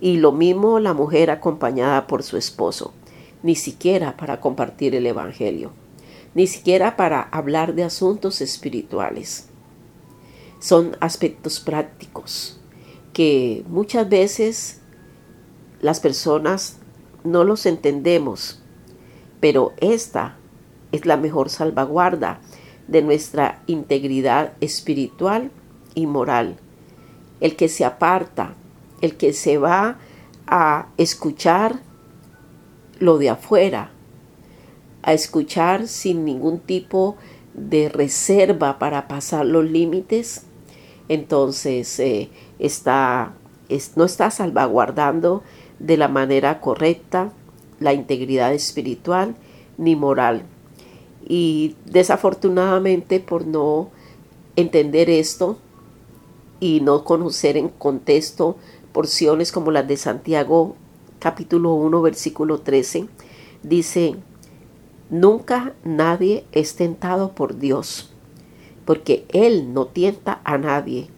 Y 0.00 0.18
lo 0.18 0.32
mismo 0.32 0.78
la 0.80 0.92
mujer 0.92 1.30
acompañada 1.30 2.06
por 2.06 2.22
su 2.22 2.36
esposo 2.36 2.92
ni 3.44 3.56
siquiera 3.56 4.16
para 4.16 4.40
compartir 4.40 4.94
el 4.94 5.06
Evangelio, 5.06 5.70
ni 6.34 6.46
siquiera 6.46 6.96
para 6.96 7.20
hablar 7.20 7.74
de 7.74 7.84
asuntos 7.84 8.40
espirituales. 8.40 9.48
Son 10.60 10.96
aspectos 11.00 11.60
prácticos 11.60 12.58
que 13.12 13.62
muchas 13.68 14.08
veces 14.08 14.80
las 15.82 16.00
personas 16.00 16.78
no 17.22 17.44
los 17.44 17.66
entendemos, 17.66 18.62
pero 19.40 19.74
esta 19.76 20.38
es 20.90 21.04
la 21.04 21.18
mejor 21.18 21.50
salvaguarda 21.50 22.40
de 22.88 23.02
nuestra 23.02 23.62
integridad 23.66 24.52
espiritual 24.60 25.50
y 25.94 26.06
moral. 26.06 26.56
El 27.40 27.56
que 27.56 27.68
se 27.68 27.84
aparta, 27.84 28.54
el 29.00 29.16
que 29.16 29.32
se 29.32 29.58
va 29.58 29.98
a 30.46 30.88
escuchar 30.96 31.80
lo 32.98 33.18
de 33.18 33.30
afuera, 33.30 33.90
a 35.02 35.12
escuchar 35.12 35.88
sin 35.88 36.24
ningún 36.24 36.58
tipo 36.60 37.16
de 37.54 37.88
reserva 37.88 38.78
para 38.78 39.08
pasar 39.08 39.46
los 39.46 39.64
límites, 39.64 40.46
entonces 41.08 41.98
eh, 42.00 42.30
está, 42.58 43.34
no 43.96 44.04
está 44.04 44.30
salvaguardando 44.30 45.42
de 45.78 45.96
la 45.96 46.08
manera 46.08 46.60
correcta 46.60 47.32
la 47.80 47.92
integridad 47.92 48.52
espiritual 48.54 49.34
ni 49.76 49.96
moral. 49.96 50.44
Y 51.26 51.76
desafortunadamente 51.86 53.20
por 53.20 53.46
no 53.46 53.90
entender 54.56 55.08
esto 55.10 55.58
y 56.60 56.80
no 56.80 57.04
conocer 57.04 57.56
en 57.56 57.68
contexto 57.68 58.56
porciones 58.92 59.50
como 59.50 59.70
las 59.70 59.88
de 59.88 59.96
Santiago 59.96 60.76
capítulo 61.18 61.74
1, 61.74 62.02
versículo 62.02 62.60
13, 62.60 63.06
dice, 63.62 64.14
nunca 65.10 65.72
nadie 65.82 66.44
es 66.52 66.76
tentado 66.76 67.32
por 67.32 67.58
Dios, 67.58 68.10
porque 68.84 69.24
Él 69.30 69.72
no 69.72 69.86
tienta 69.86 70.40
a 70.44 70.58
nadie, 70.58 71.08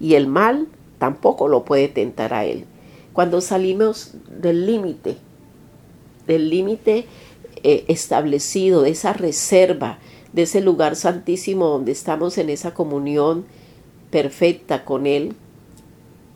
y 0.00 0.14
el 0.14 0.26
mal 0.26 0.66
tampoco 0.98 1.46
lo 1.46 1.64
puede 1.64 1.88
tentar 1.88 2.34
a 2.34 2.44
Él. 2.44 2.64
Cuando 3.12 3.40
salimos 3.40 4.14
del 4.28 4.66
límite, 4.66 5.16
del 6.26 6.50
límite 6.50 7.06
eh, 7.62 7.84
establecido, 7.88 8.82
de 8.82 8.90
esa 8.90 9.12
reserva, 9.12 9.98
de 10.32 10.42
ese 10.42 10.60
lugar 10.60 10.96
santísimo 10.96 11.66
donde 11.66 11.92
estamos 11.92 12.38
en 12.38 12.50
esa 12.50 12.72
comunión 12.74 13.44
perfecta 14.10 14.84
con 14.84 15.06
Él, 15.06 15.34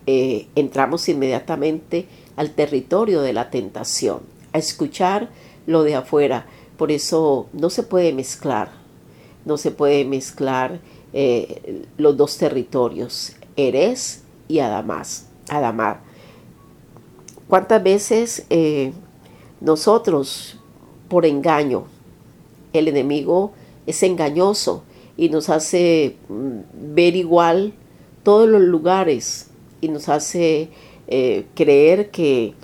eh, 0.07 0.49
entramos 0.55 1.09
inmediatamente 1.09 2.07
al 2.37 2.51
territorio 2.51 3.23
de 3.23 3.33
la 3.33 3.51
tentación, 3.51 4.21
a 4.53 4.59
escuchar 4.59 5.31
lo 5.67 5.83
de 5.83 5.95
afuera. 5.95 6.47
Por 6.77 6.93
eso 6.93 7.49
no 7.53 7.71
se 7.71 7.85
puede 7.85 8.13
mezclar, 8.13 8.71
no 9.45 9.57
se 9.57 9.71
puede 9.71 10.05
mezclar 10.05 10.81
eh, 11.13 11.85
los 11.97 12.17
dos 12.17 12.37
territorios, 12.37 13.35
Eres 13.57 14.25
y 14.49 14.59
Adamás, 14.59 15.29
Adamar. 15.49 16.01
¿Cuántas 17.49 17.83
veces 17.83 18.47
nosotros, 19.61 20.59
por 21.15 21.27
engaño, 21.27 21.85
el 22.73 22.89
enemigo 22.89 23.53
es 23.87 24.03
engañoso 24.03 24.83
y 25.17 25.29
nos 25.29 25.49
hace 25.49 26.17
mm, 26.29 26.93
ver 26.93 27.15
igual 27.15 27.73
todos 28.25 28.49
los 28.49 28.63
lugares 28.63 29.47
y 29.81 29.91
nos 29.91 30.09
hace 30.09 30.71
eh, 31.07 31.47
creer 31.55 32.11
que, 32.11 32.55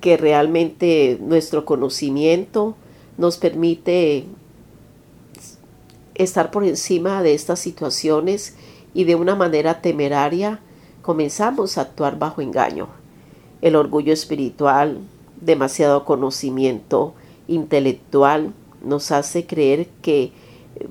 que 0.00 0.16
realmente 0.16 1.18
nuestro 1.20 1.66
conocimiento 1.66 2.76
nos 3.18 3.36
permite 3.36 4.24
estar 6.14 6.50
por 6.50 6.64
encima 6.64 7.22
de 7.22 7.34
estas 7.34 7.58
situaciones 7.58 8.54
y 8.94 9.04
de 9.04 9.16
una 9.16 9.34
manera 9.34 9.82
temeraria 9.82 10.60
comenzamos 11.02 11.76
a 11.76 11.82
actuar 11.82 12.18
bajo 12.18 12.40
engaño. 12.40 12.88
El 13.60 13.76
orgullo 13.76 14.14
espiritual, 14.14 15.02
demasiado 15.40 16.04
conocimiento 16.04 17.14
intelectual 17.48 18.52
nos 18.82 19.10
hace 19.10 19.46
creer 19.46 19.88
que 20.02 20.32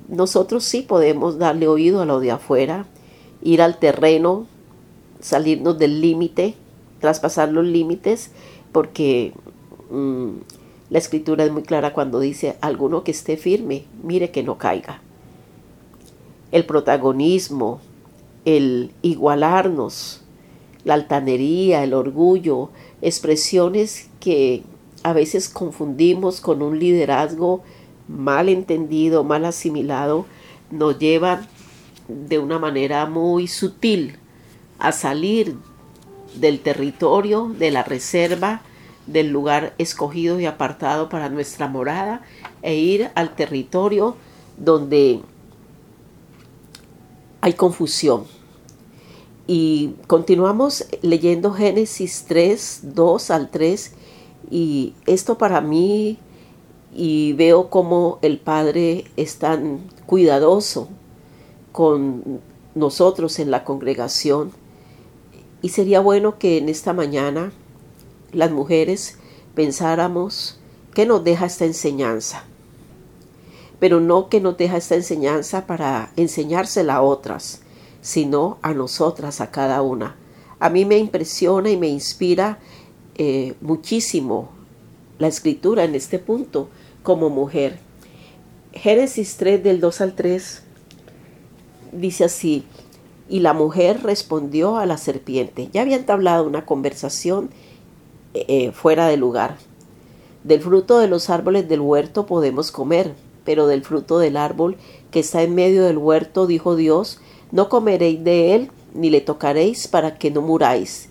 nosotros 0.07 0.63
sí 0.63 0.81
podemos 0.81 1.37
darle 1.37 1.67
oído 1.67 2.01
a 2.01 2.05
lo 2.05 2.19
de 2.19 2.31
afuera, 2.31 2.85
ir 3.41 3.61
al 3.61 3.77
terreno 3.77 4.47
salirnos 5.19 5.77
del 5.79 6.01
límite, 6.01 6.55
traspasar 6.99 7.51
los 7.51 7.65
límites, 7.65 8.31
porque 8.71 9.33
mm, 9.89 10.29
la 10.89 10.97
escritura 10.99 11.43
es 11.43 11.51
muy 11.51 11.63
clara 11.63 11.93
cuando 11.93 12.19
dice, 12.19 12.57
alguno 12.61 13.03
que 13.03 13.11
esté 13.11 13.37
firme, 13.37 13.85
mire 14.03 14.31
que 14.31 14.43
no 14.43 14.57
caiga. 14.57 15.01
El 16.51 16.65
protagonismo, 16.65 17.79
el 18.45 18.91
igualarnos, 19.01 20.24
la 20.85 20.93
altanería, 20.93 21.83
el 21.83 21.93
orgullo, 21.93 22.69
expresiones 23.01 24.09
que 24.21 24.63
a 25.03 25.11
veces 25.11 25.49
confundimos 25.49 26.39
con 26.39 26.61
un 26.61 26.79
liderazgo 26.79 27.63
mal 28.07 28.47
entendido, 28.49 29.23
mal 29.23 29.45
asimilado, 29.45 30.25
nos 30.71 30.97
llevan 30.97 31.47
de 32.07 32.39
una 32.39 32.59
manera 32.59 33.05
muy 33.07 33.47
sutil 33.47 34.17
a 34.79 34.91
salir 34.91 35.55
del 36.35 36.59
territorio, 36.59 37.53
de 37.57 37.71
la 37.71 37.83
reserva, 37.83 38.61
del 39.07 39.29
lugar 39.29 39.73
escogido 39.77 40.39
y 40.39 40.45
apartado 40.45 41.09
para 41.09 41.29
nuestra 41.29 41.67
morada 41.67 42.21
e 42.61 42.75
ir 42.75 43.09
al 43.15 43.35
territorio 43.35 44.15
donde 44.57 45.21
hay 47.41 47.53
confusión. 47.53 48.34
Y 49.47 49.95
continuamos 50.07 50.85
leyendo 51.01 51.53
Génesis 51.53 52.25
3, 52.27 52.79
2 52.95 53.31
al 53.31 53.51
3 53.51 53.93
y 54.49 54.93
esto 55.05 55.37
para 55.37 55.61
mí 55.61 56.17
y 56.93 57.33
veo 57.33 57.69
como 57.69 58.19
el 58.21 58.39
Padre 58.39 59.05
es 59.17 59.37
tan 59.37 59.81
cuidadoso 60.05 60.87
con 61.71 62.41
nosotros 62.73 63.37
en 63.39 63.51
la 63.51 63.63
congregación 63.63 64.51
y 65.61 65.69
sería 65.69 65.99
bueno 65.99 66.37
que 66.37 66.57
en 66.57 66.69
esta 66.69 66.93
mañana 66.93 67.51
las 68.31 68.51
mujeres 68.51 69.17
pensáramos 69.55 70.59
qué 70.93 71.05
nos 71.05 71.23
deja 71.23 71.47
esta 71.47 71.65
enseñanza. 71.65 72.43
Pero 73.79 73.99
no 73.99 74.29
que 74.29 74.39
nos 74.41 74.57
deja 74.57 74.77
esta 74.77 74.95
enseñanza 74.95 75.65
para 75.65 76.11
enseñársela 76.17 76.95
a 76.95 77.01
otras, 77.01 77.61
sino 78.05 78.59
a 78.61 78.75
nosotras, 78.75 79.41
a 79.41 79.49
cada 79.49 79.81
una, 79.81 80.15
A 80.59 80.69
mí 80.69 80.85
me 80.85 80.99
impresiona 80.99 81.71
y 81.71 81.75
me 81.75 81.87
inspira 81.87 82.59
eh, 83.15 83.55
muchísimo 83.61 84.49
la 85.17 85.27
escritura 85.27 85.83
en 85.85 85.95
este 85.95 86.19
punto 86.19 86.69
como 87.01 87.31
mujer. 87.31 87.79
Génesis 88.73 89.37
3 89.37 89.63
del 89.63 89.79
2 89.81 90.01
al 90.01 90.13
3 90.13 90.61
dice 91.93 92.25
así, 92.25 92.63
y 93.27 93.39
la 93.39 93.53
mujer 93.53 94.03
respondió 94.03 94.77
a 94.77 94.85
la 94.85 94.97
serpiente. 94.97 95.69
Ya 95.73 95.81
había 95.81 95.97
entablado 95.97 96.45
una 96.45 96.63
conversación 96.63 97.49
eh, 98.35 98.71
fuera 98.71 99.07
de 99.07 99.17
lugar. 99.17 99.57
Del 100.43 100.61
fruto 100.61 100.99
de 100.99 101.07
los 101.07 101.31
árboles 101.31 101.67
del 101.67 101.81
huerto 101.81 102.27
podemos 102.27 102.71
comer, 102.71 103.15
pero 103.45 103.65
del 103.65 103.83
fruto 103.83 104.19
del 104.19 104.37
árbol 104.37 104.77
que 105.09 105.21
está 105.21 105.41
en 105.41 105.55
medio 105.55 105.83
del 105.85 105.97
huerto, 105.97 106.45
dijo 106.45 106.75
Dios, 106.75 107.19
no 107.55 107.69
comeréis 107.69 108.21
de 108.21 108.53
él, 108.53 108.69
ni 108.93 109.09
le 109.09 109.21
tocaréis 109.21 109.87
para 109.87 110.17
que 110.17 110.29
no 110.29 110.41
muráis. 110.41 111.07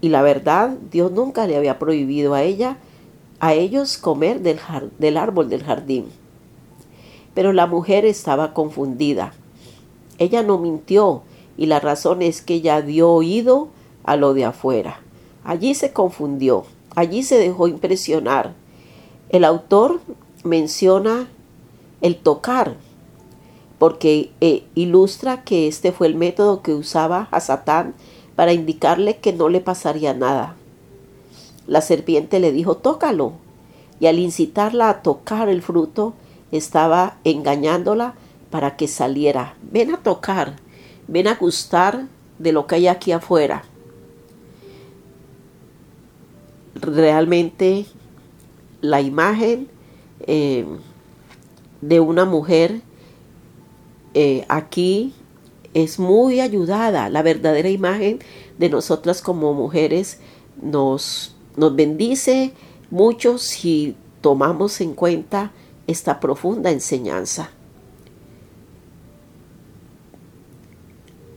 Y 0.00 0.08
la 0.08 0.22
verdad, 0.22 0.76
Dios 0.92 1.10
nunca 1.10 1.48
le 1.48 1.56
había 1.56 1.80
prohibido 1.80 2.34
a 2.34 2.44
ella, 2.44 2.76
a 3.40 3.52
ellos 3.52 3.98
comer 3.98 4.40
del, 4.42 4.60
del 5.00 5.16
árbol 5.16 5.48
del 5.48 5.64
jardín. 5.64 6.06
Pero 7.34 7.52
la 7.52 7.66
mujer 7.66 8.04
estaba 8.04 8.54
confundida. 8.54 9.32
Ella 10.18 10.44
no 10.44 10.58
mintió, 10.58 11.22
y 11.56 11.66
la 11.66 11.80
razón 11.80 12.22
es 12.22 12.40
que 12.40 12.54
ella 12.54 12.80
dio 12.80 13.10
oído 13.10 13.66
a 14.04 14.14
lo 14.14 14.34
de 14.34 14.44
afuera. 14.44 15.00
Allí 15.42 15.74
se 15.74 15.92
confundió, 15.92 16.66
allí 16.94 17.24
se 17.24 17.38
dejó 17.38 17.66
impresionar. 17.66 18.54
El 19.28 19.44
autor 19.44 20.02
menciona 20.44 21.26
el 22.00 22.14
tocar, 22.14 22.76
porque 23.82 24.30
eh, 24.40 24.62
ilustra 24.76 25.42
que 25.42 25.66
este 25.66 25.90
fue 25.90 26.06
el 26.06 26.14
método 26.14 26.62
que 26.62 26.72
usaba 26.72 27.26
a 27.32 27.40
Satán 27.40 27.94
para 28.36 28.52
indicarle 28.52 29.16
que 29.16 29.32
no 29.32 29.48
le 29.48 29.60
pasaría 29.60 30.14
nada. 30.14 30.54
La 31.66 31.80
serpiente 31.80 32.38
le 32.38 32.52
dijo, 32.52 32.76
tócalo, 32.76 33.32
y 33.98 34.06
al 34.06 34.20
incitarla 34.20 34.88
a 34.88 35.02
tocar 35.02 35.48
el 35.48 35.62
fruto, 35.62 36.14
estaba 36.52 37.16
engañándola 37.24 38.14
para 38.52 38.76
que 38.76 38.86
saliera. 38.86 39.56
Ven 39.72 39.92
a 39.92 39.96
tocar, 39.96 40.54
ven 41.08 41.26
a 41.26 41.34
gustar 41.34 42.06
de 42.38 42.52
lo 42.52 42.68
que 42.68 42.76
hay 42.76 42.86
aquí 42.86 43.10
afuera. 43.10 43.64
Realmente 46.76 47.86
la 48.80 49.00
imagen 49.00 49.66
eh, 50.20 50.66
de 51.80 51.98
una 51.98 52.24
mujer 52.24 52.80
eh, 54.14 54.44
aquí 54.48 55.14
es 55.74 55.98
muy 55.98 56.40
ayudada. 56.40 57.08
La 57.08 57.22
verdadera 57.22 57.68
imagen 57.68 58.20
de 58.58 58.68
nosotras 58.68 59.22
como 59.22 59.54
mujeres 59.54 60.18
nos, 60.60 61.34
nos 61.56 61.74
bendice 61.74 62.52
mucho 62.90 63.38
si 63.38 63.96
tomamos 64.20 64.80
en 64.80 64.94
cuenta 64.94 65.52
esta 65.86 66.20
profunda 66.20 66.70
enseñanza. 66.70 67.50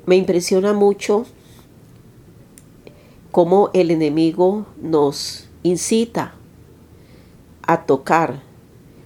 Me 0.06 0.16
impresiona 0.16 0.74
mucho 0.74 1.26
cómo 3.32 3.72
el 3.74 3.90
enemigo 3.90 4.68
nos 4.80 5.48
incita 5.64 6.36
a 7.64 7.86
tocar, 7.86 8.44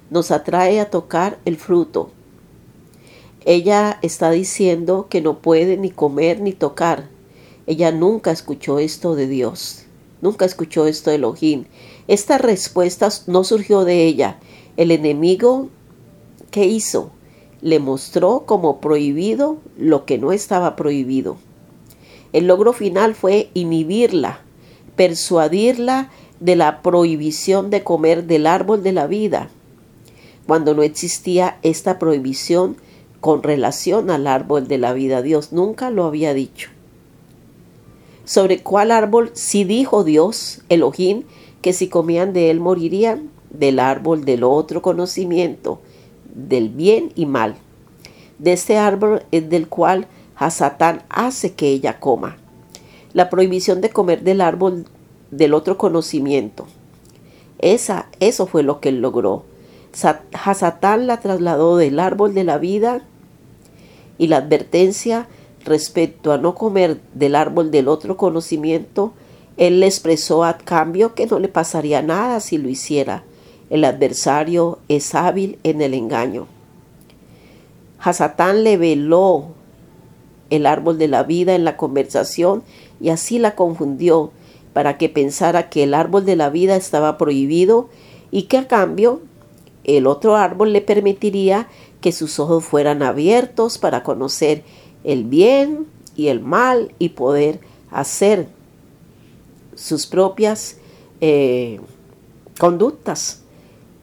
nos 0.10 0.32
atrae 0.32 0.82
a 0.82 0.90
tocar 0.90 1.40
el 1.46 1.56
fruto. 1.56 2.12
Ella 3.50 3.98
está 4.04 4.30
diciendo 4.30 5.08
que 5.10 5.22
no 5.22 5.40
puede 5.40 5.76
ni 5.76 5.90
comer 5.90 6.40
ni 6.40 6.54
tocar. 6.54 7.10
Ella 7.66 7.92
nunca 7.92 8.30
escuchó 8.30 8.78
esto 8.78 9.16
de 9.16 9.26
Dios, 9.26 9.86
nunca 10.22 10.46
escuchó 10.46 10.86
esto 10.86 11.10
de 11.10 11.16
Elohim. 11.16 11.66
Esta 12.08 12.38
respuesta 12.38 13.10
no 13.26 13.44
surgió 13.44 13.86
de 13.86 14.06
ella. 14.06 14.38
El 14.78 14.92
enemigo, 14.92 15.70
¿qué 16.52 16.68
hizo? 16.68 17.10
le 17.62 17.80
mostró 17.80 18.44
como 18.46 18.80
prohibido 18.80 19.58
lo 19.80 20.06
que 20.06 20.20
no 20.20 20.32
estaba 20.32 20.76
prohibido. 20.76 21.38
El 22.34 22.46
logro 22.46 22.72
final 22.72 23.16
fue 23.16 23.50
inhibirla, 23.56 24.42
persuadirla 24.96 26.12
de 26.40 26.56
la 26.56 26.84
prohibición 26.84 27.72
de 27.72 27.84
comer 27.84 28.26
del 28.26 28.46
árbol 28.46 28.84
de 28.84 28.92
la 28.92 29.08
vida, 29.08 29.50
cuando 30.46 30.76
no 30.76 30.84
existía 30.84 31.58
esta 31.64 31.98
prohibición 31.98 32.78
con 33.22 33.44
relación 33.44 34.10
al 34.10 34.28
árbol 34.28 34.68
de 34.68 34.78
la 34.78 34.94
vida. 34.94 35.22
Dios 35.22 35.52
nunca 35.52 35.90
lo 35.90 36.06
había 36.06 36.34
dicho. 36.34 36.70
¿Sobre 38.26 38.62
cuál 38.62 38.92
árbol 38.92 39.32
sí 39.34 39.64
dijo 39.64 40.04
Dios, 40.04 40.62
Elohim, 40.70 41.24
que 41.62 41.74
si 41.74 41.90
comían 41.90 42.34
de 42.34 42.52
él 42.52 42.60
morirían? 42.60 43.30
Del 43.50 43.80
árbol 43.80 44.26
del 44.26 44.44
otro 44.44 44.84
conocimiento, 44.84 45.82
del 46.36 46.70
bien 46.70 47.12
y 47.16 47.26
mal. 47.26 47.56
De 48.38 48.54
este 48.54 48.78
árbol 48.78 49.24
es 49.32 49.50
del 49.50 49.68
cual 49.68 50.08
Hasatán 50.36 51.02
hace 51.10 51.54
que 51.54 51.70
ella 51.70 52.00
coma. 52.00 52.38
La 53.14 53.30
prohibición 53.32 53.82
de 53.82 53.90
comer 53.90 54.22
del 54.22 54.42
árbol 54.42 54.86
del 55.32 55.56
otro 55.56 55.78
conocimiento. 55.78 56.68
Esa, 57.58 58.08
eso 58.20 58.46
fue 58.46 58.62
lo 58.62 58.80
que 58.80 58.90
él 58.90 59.02
logró. 59.02 59.44
Hasatán 60.34 61.08
la 61.08 61.20
trasladó 61.20 61.76
del 61.78 62.00
árbol 62.00 62.36
de 62.36 62.44
la 62.44 62.60
vida 62.60 63.02
y 64.20 64.28
la 64.28 64.38
advertencia 64.38 65.28
respecto 65.66 66.32
a 66.32 66.38
no 66.38 66.54
comer 66.54 67.00
del 67.16 67.34
árbol 67.34 67.72
del 67.72 67.88
otro 67.88 68.18
conocimiento, 68.18 69.14
él 69.58 69.80
le 69.80 69.88
expresó 69.88 70.44
a 70.44 70.58
cambio 70.58 71.16
que 71.16 71.26
no 71.26 71.40
le 71.40 71.48
pasaría 71.48 72.04
nada 72.04 72.40
si 72.40 72.60
lo 72.60 72.70
hiciera. 72.70 73.24
El 73.72 73.84
adversario 73.86 74.80
es 74.88 75.16
hábil 75.16 75.58
en 75.64 75.82
el 75.82 75.96
engaño. 75.96 76.48
Hasatán 78.00 78.64
le 78.64 78.78
veló 78.78 79.48
el 80.50 80.66
árbol 80.66 80.98
de 80.98 81.08
la 81.08 81.24
vida 81.24 81.56
en 81.56 81.66
la 81.66 81.78
conversación 81.78 82.64
y 83.00 83.10
así 83.10 83.40
la 83.40 83.56
confundió 83.56 84.32
para 84.74 84.98
que 84.98 85.10
pensara 85.10 85.70
que 85.70 85.84
el 85.84 85.94
árbol 85.94 86.26
de 86.26 86.36
la 86.36 86.50
vida 86.50 86.76
estaba 86.76 87.18
prohibido 87.18 87.90
y 88.32 88.44
que 88.44 88.58
a 88.58 88.68
cambio 88.68 89.22
el 89.98 90.08
otro 90.08 90.36
árbol 90.36 90.74
le 90.74 90.82
permitiría 90.82 91.68
que 92.02 92.12
sus 92.12 92.40
ojos 92.40 92.64
fueran 92.64 93.04
abiertos 93.04 93.78
para 93.78 94.04
conocer 94.04 94.64
el 95.04 95.24
bien 95.24 95.86
y 96.16 96.28
el 96.28 96.40
mal 96.40 96.94
y 97.00 97.10
poder 97.10 97.60
hacer 97.92 98.48
sus 99.76 100.06
propias 100.06 100.78
eh, 101.22 101.80
conductas 102.60 103.44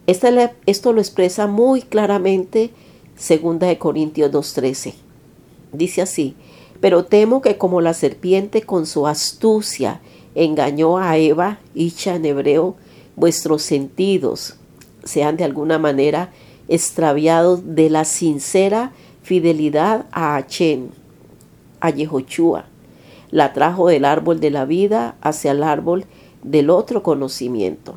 esto 0.07 0.93
lo 0.93 1.01
expresa 1.01 1.47
muy 1.49 1.83
claramente 1.83 2.71
segunda 3.17 3.67
de 3.67 3.79
Corintios 3.79 4.31
2.13. 4.31 4.95
Dice 5.73 6.03
así, 6.03 6.37
pero 6.81 7.05
temo 7.05 7.43
que 7.43 7.59
como 7.59 7.81
la 7.81 7.93
serpiente 7.93 8.63
con 8.63 8.87
su 8.87 9.07
astucia 9.09 10.01
engañó 10.35 10.99
a 10.99 11.17
Eva, 11.17 11.59
dicha 11.75 12.15
en 12.15 12.25
hebreo, 12.25 12.77
vuestros 13.17 13.63
sentidos 13.63 14.55
sean 15.07 15.37
de 15.37 15.45
alguna 15.45 15.79
manera 15.79 16.31
extraviados 16.69 17.75
de 17.75 17.91
la 17.91 18.05
sincera 18.05 18.93
fidelidad 19.23 20.07
a 20.13 20.37
Achen, 20.37 20.91
a 21.81 21.91
Yehoshua. 21.91 22.67
La 23.31 23.53
trajo 23.53 23.89
del 23.89 24.05
árbol 24.05 24.41
de 24.41 24.51
la 24.51 24.65
vida 24.65 25.17
hacia 25.21 25.51
el 25.53 25.63
árbol 25.63 26.05
del 26.43 26.71
otro 26.71 27.03
conocimiento. 27.03 27.97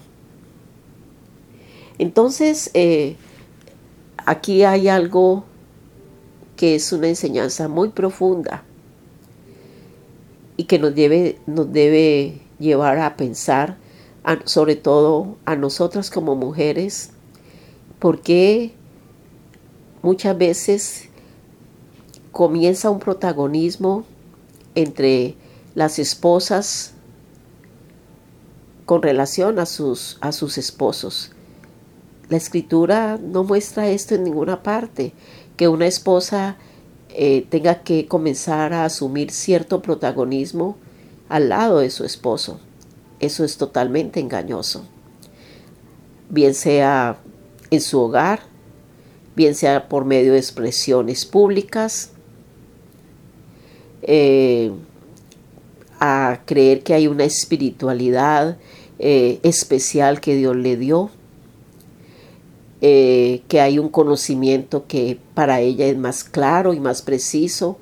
Entonces, 1.99 2.71
eh, 2.73 3.15
aquí 4.25 4.63
hay 4.63 4.87
algo 4.87 5.43
que 6.55 6.75
es 6.75 6.91
una 6.91 7.07
enseñanza 7.07 7.67
muy 7.67 7.89
profunda 7.89 8.63
y 10.57 10.65
que 10.65 10.79
nos 10.79 10.95
debe, 10.95 11.37
nos 11.45 11.71
debe 11.71 12.41
llevar 12.59 12.99
a 12.99 13.15
pensar, 13.15 13.77
sobre 14.45 14.75
todo 14.75 15.37
a 15.45 15.55
nosotras 15.55 16.09
como 16.09 16.35
mujeres, 16.35 17.11
porque 17.99 18.73
muchas 20.01 20.37
veces 20.37 21.09
comienza 22.31 22.89
un 22.89 22.99
protagonismo 22.99 24.05
entre 24.75 25.35
las 25.75 25.99
esposas 25.99 26.93
con 28.85 29.01
relación 29.01 29.59
a 29.59 29.65
sus, 29.65 30.17
a 30.21 30.31
sus 30.31 30.57
esposos. 30.57 31.31
La 32.29 32.37
escritura 32.37 33.19
no 33.21 33.43
muestra 33.43 33.89
esto 33.89 34.15
en 34.15 34.23
ninguna 34.23 34.63
parte, 34.63 35.13
que 35.57 35.67
una 35.67 35.87
esposa 35.87 36.57
eh, 37.09 37.45
tenga 37.49 37.83
que 37.83 38.07
comenzar 38.07 38.73
a 38.73 38.85
asumir 38.85 39.31
cierto 39.31 39.81
protagonismo 39.81 40.77
al 41.27 41.49
lado 41.49 41.79
de 41.79 41.89
su 41.89 42.05
esposo. 42.05 42.59
Eso 43.19 43.43
es 43.43 43.57
totalmente 43.57 44.19
engañoso. 44.19 44.85
Bien 46.29 46.53
sea 46.53 47.17
en 47.71 47.81
su 47.81 47.99
hogar, 47.99 48.41
bien 49.35 49.55
sea 49.55 49.89
por 49.89 50.05
medio 50.05 50.33
de 50.33 50.39
expresiones 50.39 51.25
públicas. 51.25 52.11
Eh, 54.01 54.71
a 55.99 56.39
creer 56.45 56.81
que 56.81 56.93
hay 56.93 57.07
una 57.07 57.25
espiritualidad 57.25 58.57
eh, 58.99 59.39
especial 59.43 60.21
que 60.21 60.35
Dios 60.35 60.55
le 60.55 60.77
dio, 60.77 61.09
eh, 62.81 63.41
que 63.47 63.59
hay 63.59 63.79
un 63.79 63.89
conocimiento 63.89 64.87
que 64.87 65.19
para 65.33 65.59
ella 65.59 65.85
es 65.87 65.97
más 65.97 66.23
claro 66.23 66.73
y 66.73 66.79
más 66.79 67.01
preciso, 67.01 67.77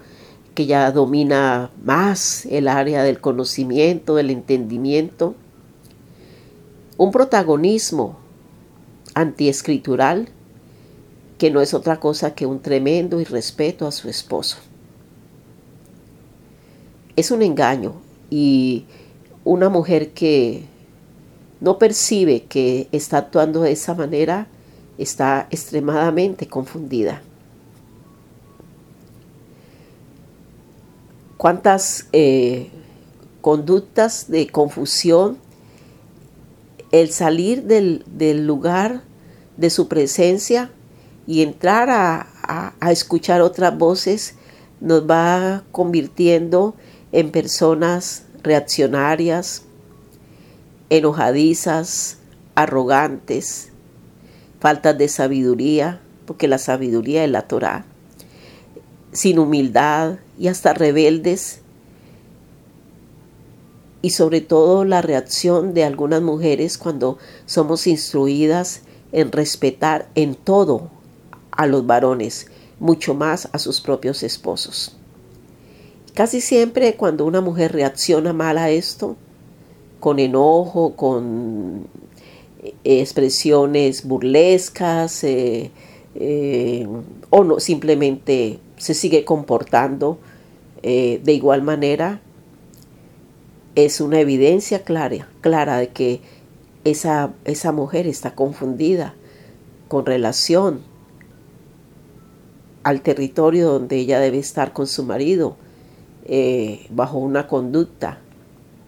que 0.58 0.66
ya 0.66 0.92
domina 0.92 1.70
más 1.84 2.48
el 2.48 2.68
área 2.68 3.04
del 3.04 3.22
conocimiento, 3.22 4.16
del 4.16 4.32
entendimiento. 4.32 5.36
Un 6.98 7.12
protagonismo 7.12 8.18
antiescritural 9.14 10.30
que 11.38 11.52
no 11.52 11.62
es 11.62 11.76
otra 11.76 12.00
cosa 12.00 12.34
que 12.34 12.48
un 12.48 12.60
tremendo 12.60 13.22
irrespeto 13.22 13.86
a 13.86 13.92
su 13.92 14.10
esposo. 14.10 14.58
Es 17.16 17.30
un 17.30 17.44
engaño 17.44 17.94
y 18.32 18.86
una 19.44 19.70
mujer 19.70 20.10
que 20.10 20.64
no 21.62 21.78
percibe 21.78 22.46
que 22.46 22.88
está 22.92 23.20
actuando 23.20 23.62
de 23.62 23.74
esa 23.74 23.94
manera 23.94 24.48
está 24.98 25.46
extremadamente 25.52 26.48
confundida. 26.48 27.22
¿Cuántas 31.38 32.08
eh, 32.14 32.70
conductas 33.42 34.30
de 34.30 34.48
confusión? 34.48 35.38
El 36.92 37.12
salir 37.12 37.64
del, 37.64 38.04
del 38.08 38.48
lugar 38.48 39.04
de 39.58 39.70
su 39.70 39.88
presencia 39.88 40.72
y 41.28 41.42
entrar 41.42 41.90
a, 41.90 42.28
escuchar 42.90 43.42
otras 43.42 43.78
voces 43.78 44.36
nos 44.80 45.10
va 45.10 45.64
convirtiendo 45.74 46.76
en 47.12 47.32
personas 47.32 48.24
reaccionarias, 48.42 49.64
enojadizas, 50.90 52.20
arrogantes, 52.56 53.70
faltas 54.62 54.98
de 54.98 55.10
sabiduría, 55.10 56.00
porque 56.26 56.48
la 56.48 56.58
sabiduría 56.58 57.26
es 57.26 57.30
la 57.30 57.48
Torah, 57.48 57.86
sin 59.12 59.40
humildad 59.40 60.20
y 60.38 60.48
hasta 60.48 60.74
rebeldes, 60.74 61.62
y 64.02 64.12
sobre 64.12 64.42
todo 64.42 64.86
la 64.86 65.02
reacción 65.02 65.74
de 65.74 65.84
algunas 65.84 66.22
mujeres 66.22 66.78
cuando 66.78 67.18
somos 67.46 67.88
instruidas 67.88 68.82
en 69.12 69.32
respetar 69.32 70.10
en 70.16 70.36
todo 70.36 70.90
a 71.52 71.66
los 71.66 71.86
varones, 71.86 72.48
mucho 72.80 73.14
más 73.16 73.50
a 73.52 73.60
sus 73.60 73.82
propios 73.82 74.24
esposos. 74.24 74.96
Casi 76.14 76.42
siempre 76.42 76.96
cuando 76.96 77.26
una 77.26 77.42
mujer 77.42 77.74
reacciona 77.74 78.34
mal 78.34 78.58
a 78.58 78.70
esto, 78.70 79.16
con 80.00 80.20
enojo, 80.20 80.96
con 80.96 81.88
eh, 82.64 82.74
expresiones 82.84 84.06
burlescas, 84.06 85.24
eh, 85.24 85.72
eh, 86.16 86.88
o 87.30 87.44
no, 87.44 87.60
simplemente 87.60 88.60
se 88.78 88.94
sigue 88.94 89.26
comportando 89.26 90.20
de 90.82 91.34
igual 91.34 91.64
manera, 91.64 92.22
es 93.76 94.00
una 94.00 94.20
evidencia 94.20 94.84
clara, 94.84 95.28
clara 95.42 95.78
de 95.78 95.90
que 95.90 96.22
esa, 96.84 97.34
esa 97.46 97.72
mujer 97.72 98.08
está 98.08 98.36
confundida 98.36 99.16
con 99.88 100.06
relación 100.06 100.82
al 102.84 103.02
territorio 103.02 103.70
donde 103.70 103.98
ella 103.98 104.20
debe 104.20 104.40
estar 104.40 104.72
con 104.72 104.88
su 104.88 105.04
marido, 105.04 105.58
eh, 106.26 106.88
bajo 106.90 107.18
una 107.18 107.48
conducta 107.48 108.20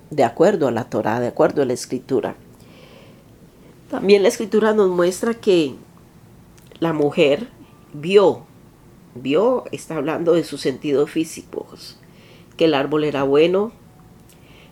de 0.10 0.24
acuerdo 0.24 0.68
a 0.68 0.72
la 0.72 0.90
Torah, 0.90 1.20
de 1.20 1.28
acuerdo 1.28 1.62
a 1.62 1.66
la 1.66 1.74
escritura. 1.74 2.36
También 3.92 4.24
la 4.24 4.30
escritura 4.30 4.74
nos 4.74 4.90
muestra 4.90 5.34
que 5.34 5.76
la 6.80 6.94
mujer 6.94 7.50
vio, 7.94 8.46
vio, 9.16 9.66
está 9.72 9.98
hablando 9.98 10.34
de 10.34 10.44
sus 10.44 10.62
sentidos 10.62 11.10
físicos, 11.10 11.98
que 12.58 12.66
el 12.66 12.74
árbol 12.74 13.04
era 13.04 13.24
bueno. 13.24 13.72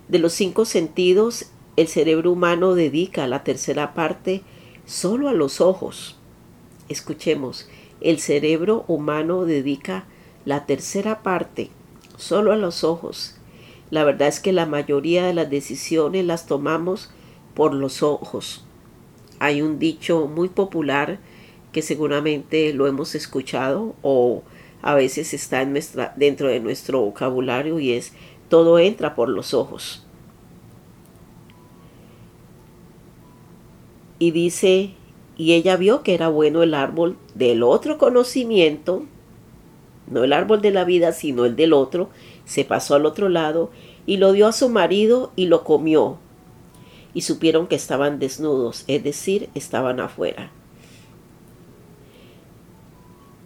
De 0.07 0.19
los 0.19 0.33
cinco 0.33 0.65
sentidos, 0.65 1.47
el 1.75 1.87
cerebro 1.87 2.31
humano 2.31 2.73
dedica 2.75 3.27
la 3.27 3.43
tercera 3.43 3.93
parte 3.93 4.41
solo 4.85 5.29
a 5.29 5.33
los 5.33 5.61
ojos. 5.61 6.17
Escuchemos, 6.89 7.67
el 8.01 8.19
cerebro 8.19 8.85
humano 8.87 9.45
dedica 9.45 10.05
la 10.45 10.65
tercera 10.65 11.23
parte 11.23 11.69
solo 12.15 12.53
a 12.53 12.57
los 12.57 12.83
ojos. 12.83 13.35
La 13.89 14.03
verdad 14.03 14.27
es 14.27 14.39
que 14.39 14.53
la 14.53 14.65
mayoría 14.65 15.25
de 15.25 15.33
las 15.33 15.49
decisiones 15.49 16.25
las 16.25 16.45
tomamos 16.45 17.09
por 17.53 17.73
los 17.73 18.03
ojos. 18.03 18.65
Hay 19.39 19.61
un 19.61 19.79
dicho 19.79 20.27
muy 20.27 20.49
popular 20.49 21.19
que 21.77 21.83
seguramente 21.83 22.73
lo 22.73 22.87
hemos 22.87 23.13
escuchado 23.13 23.93
o 24.01 24.41
a 24.81 24.95
veces 24.95 25.35
está 25.35 25.61
en 25.61 25.73
nuestra, 25.73 26.11
dentro 26.15 26.47
de 26.47 26.59
nuestro 26.59 27.01
vocabulario 27.01 27.79
y 27.79 27.91
es 27.91 28.13
todo 28.49 28.79
entra 28.79 29.13
por 29.13 29.29
los 29.29 29.53
ojos. 29.53 30.03
Y 34.17 34.31
dice 34.31 34.95
y 35.37 35.53
ella 35.53 35.77
vio 35.77 36.01
que 36.01 36.15
era 36.15 36.29
bueno 36.29 36.63
el 36.63 36.73
árbol 36.73 37.15
del 37.35 37.61
otro 37.61 37.99
conocimiento, 37.99 39.03
no 40.09 40.23
el 40.23 40.33
árbol 40.33 40.63
de 40.63 40.71
la 40.71 40.83
vida, 40.83 41.11
sino 41.11 41.45
el 41.45 41.55
del 41.55 41.73
otro, 41.73 42.09
se 42.43 42.65
pasó 42.65 42.95
al 42.95 43.05
otro 43.05 43.29
lado 43.29 43.69
y 44.07 44.17
lo 44.17 44.31
dio 44.31 44.47
a 44.47 44.51
su 44.51 44.67
marido 44.69 45.31
y 45.35 45.45
lo 45.45 45.63
comió. 45.63 46.17
Y 47.13 47.21
supieron 47.21 47.67
que 47.67 47.75
estaban 47.75 48.17
desnudos, 48.17 48.83
es 48.87 49.03
decir, 49.03 49.49
estaban 49.53 49.99
afuera. 49.99 50.51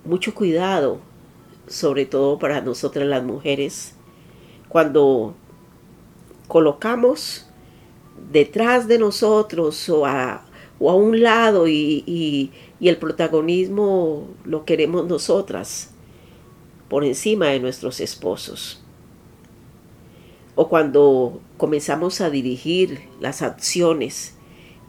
Mucho 0.04 0.34
cuidado, 0.34 1.00
sobre 1.68 2.06
todo 2.06 2.40
para 2.40 2.62
nosotras 2.62 3.08
las 3.08 3.24
mujeres, 3.24 3.96
cuando 4.68 5.36
colocamos 6.48 7.48
detrás 8.32 8.88
de 8.88 8.98
nosotros 8.98 9.88
o 9.90 10.06
a 10.06 10.46
o 10.82 10.90
a 10.90 10.96
un 10.96 11.22
lado 11.22 11.68
y, 11.68 12.52
el 12.82 12.98
protagonismo 12.98 14.28
lo 14.44 14.66
queremos 14.66 15.06
nosotras 15.06 15.92
por 16.90 17.06
encima 17.06 17.50
de 17.50 17.60
nuestros 17.60 18.00
esposos. 18.00 18.82
O 20.56 20.68
cuando 20.68 21.40
comenzamos 21.58 22.20
a 22.20 22.32
dirigir 22.32 23.08
las 23.20 23.44
acciones 23.44 24.36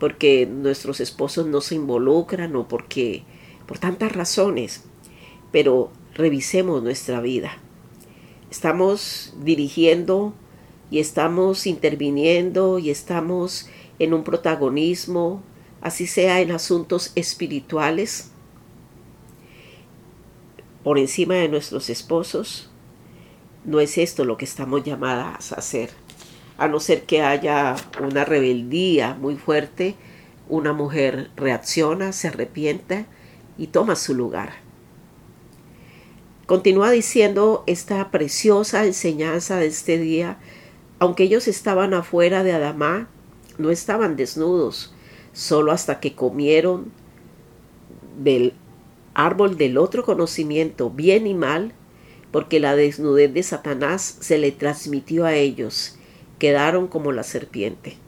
porque 0.01 0.47
nuestros 0.47 1.01
esposos 1.01 1.47
no 1.47 1.61
se 1.61 1.75
involucran 1.75 2.57
o 2.57 2.67
porque 2.67 3.25
por 3.67 3.79
tantas 3.79 4.13
razones, 4.13 4.85
pero 5.53 5.91
revisemos 6.15 6.83
nuestra 6.83 7.21
vida. 7.21 7.53
Estamos 8.51 9.35
dirigiendo 9.43 10.35
y 10.91 10.99
estamos 10.99 11.67
interviniendo 11.67 12.79
y 12.79 12.91
estamos 12.91 13.69
en 13.99 14.13
un 14.13 14.25
protagonismo 14.25 15.43
así 15.83 16.07
sea 16.07 16.41
en 16.41 16.53
asuntos 16.53 17.13
espirituales, 17.17 18.31
por 20.85 20.99
encima 20.99 21.35
de 21.35 21.49
nuestros 21.49 21.91
esposos, 21.91 22.71
no 23.65 23.81
es 23.81 23.99
esto 23.99 24.25
lo 24.25 24.37
que 24.37 24.45
estamos 24.45 24.83
llamadas 24.83 25.53
a 25.53 25.57
hacer. 25.57 25.91
A 26.57 26.69
no 26.69 26.81
ser 26.81 27.03
que 27.03 27.23
haya 27.23 27.77
una 28.01 28.25
rebeldía 28.25 29.15
muy 29.15 29.37
fuerte, 29.37 29.95
una 30.49 30.73
mujer 30.73 31.31
reacciona, 31.37 32.13
se 32.13 32.29
arrepiente 32.29 33.07
y 33.59 33.69
toma 33.69 33.97
su 33.97 34.15
lugar. 34.15 34.55
Continúa 36.47 36.91
diciendo 36.91 37.63
esta 37.67 38.11
preciosa 38.11 38.85
enseñanza 38.85 39.59
de 39.59 39.67
este 39.67 39.99
día, 39.99 40.39
aunque 40.99 41.25
ellos 41.25 41.47
estaban 41.47 41.95
afuera 41.95 42.43
de 42.43 42.53
Adamá, 42.53 43.09
no 43.59 43.71
estaban 43.71 44.17
desnudos, 44.17 44.93
solo 45.33 45.73
hasta 45.73 46.01
que 46.01 46.15
comieron 46.15 46.93
del 48.23 48.55
árbol 49.15 49.57
del 49.57 49.79
otro 49.79 50.05
conocimiento, 50.05 50.91
bien 50.91 51.27
y 51.27 51.35
mal, 51.35 51.75
porque 52.33 52.61
la 52.61 52.75
desnudez 52.75 53.33
de 53.33 53.43
Satanás 53.43 54.17
se 54.21 54.39
le 54.39 54.51
transmitió 54.53 55.25
a 55.27 55.35
ellos, 55.35 55.97
quedaron 56.39 56.89
como 56.89 57.13
la 57.13 57.23
serpiente. 57.23 57.99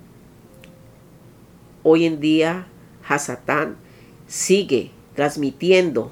Hoy 1.82 2.06
en 2.06 2.20
día, 2.20 2.66
Hasatán 3.06 3.76
sigue 4.26 4.90
transmitiendo 5.14 6.10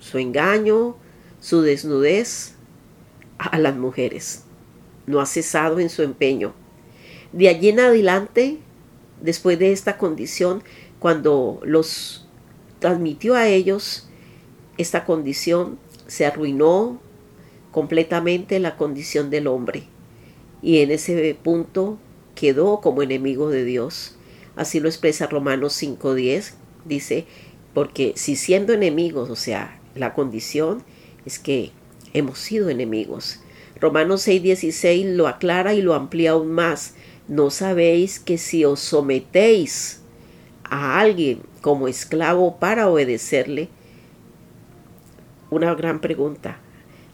su 0.00 0.18
engaño, 0.18 0.96
su 1.40 1.62
desnudez 1.62 2.54
a 3.38 3.58
las 3.58 3.76
mujeres. 3.76 4.44
No 5.06 5.20
ha 5.20 5.26
cesado 5.26 5.80
en 5.80 5.90
su 5.90 6.02
empeño. 6.02 6.54
De 7.32 7.48
allí 7.48 7.70
en 7.70 7.80
adelante, 7.80 8.58
después 9.20 9.58
de 9.58 9.72
esta 9.72 9.98
condición, 9.98 10.62
cuando 10.98 11.60
los 11.64 12.26
transmitió 12.78 13.34
a 13.34 13.48
ellos 13.48 14.08
esta 14.78 15.04
condición, 15.04 15.78
se 16.06 16.26
arruinó 16.26 17.00
completamente 17.70 18.58
la 18.58 18.76
condición 18.76 19.30
del 19.30 19.46
hombre. 19.46 19.84
y 20.62 20.80
en 20.80 20.90
ese 20.90 21.34
punto 21.42 21.98
quedó 22.34 22.80
como 22.82 23.02
enemigo 23.02 23.48
de 23.48 23.64
Dios. 23.64 24.16
Así 24.56 24.78
lo 24.78 24.88
expresa 24.88 25.26
Romanos 25.26 25.80
5.10. 25.82 26.52
Dice, 26.84 27.26
porque 27.72 28.12
si 28.16 28.36
siendo 28.36 28.72
enemigos, 28.72 29.30
o 29.30 29.36
sea, 29.36 29.80
la 29.94 30.12
condición 30.12 30.82
es 31.24 31.38
que 31.38 31.72
hemos 32.12 32.38
sido 32.38 32.68
enemigos. 32.68 33.40
Romanos 33.80 34.26
6.16 34.26 35.14
lo 35.14 35.26
aclara 35.26 35.74
y 35.74 35.82
lo 35.82 35.94
amplía 35.94 36.32
aún 36.32 36.52
más. 36.52 36.94
¿No 37.28 37.50
sabéis 37.50 38.18
que 38.18 38.38
si 38.38 38.64
os 38.64 38.80
sometéis 38.80 40.00
a 40.64 41.00
alguien 41.00 41.40
como 41.60 41.88
esclavo 41.88 42.56
para 42.58 42.88
obedecerle? 42.88 43.68
Una 45.50 45.74
gran 45.74 46.00
pregunta. 46.00 46.58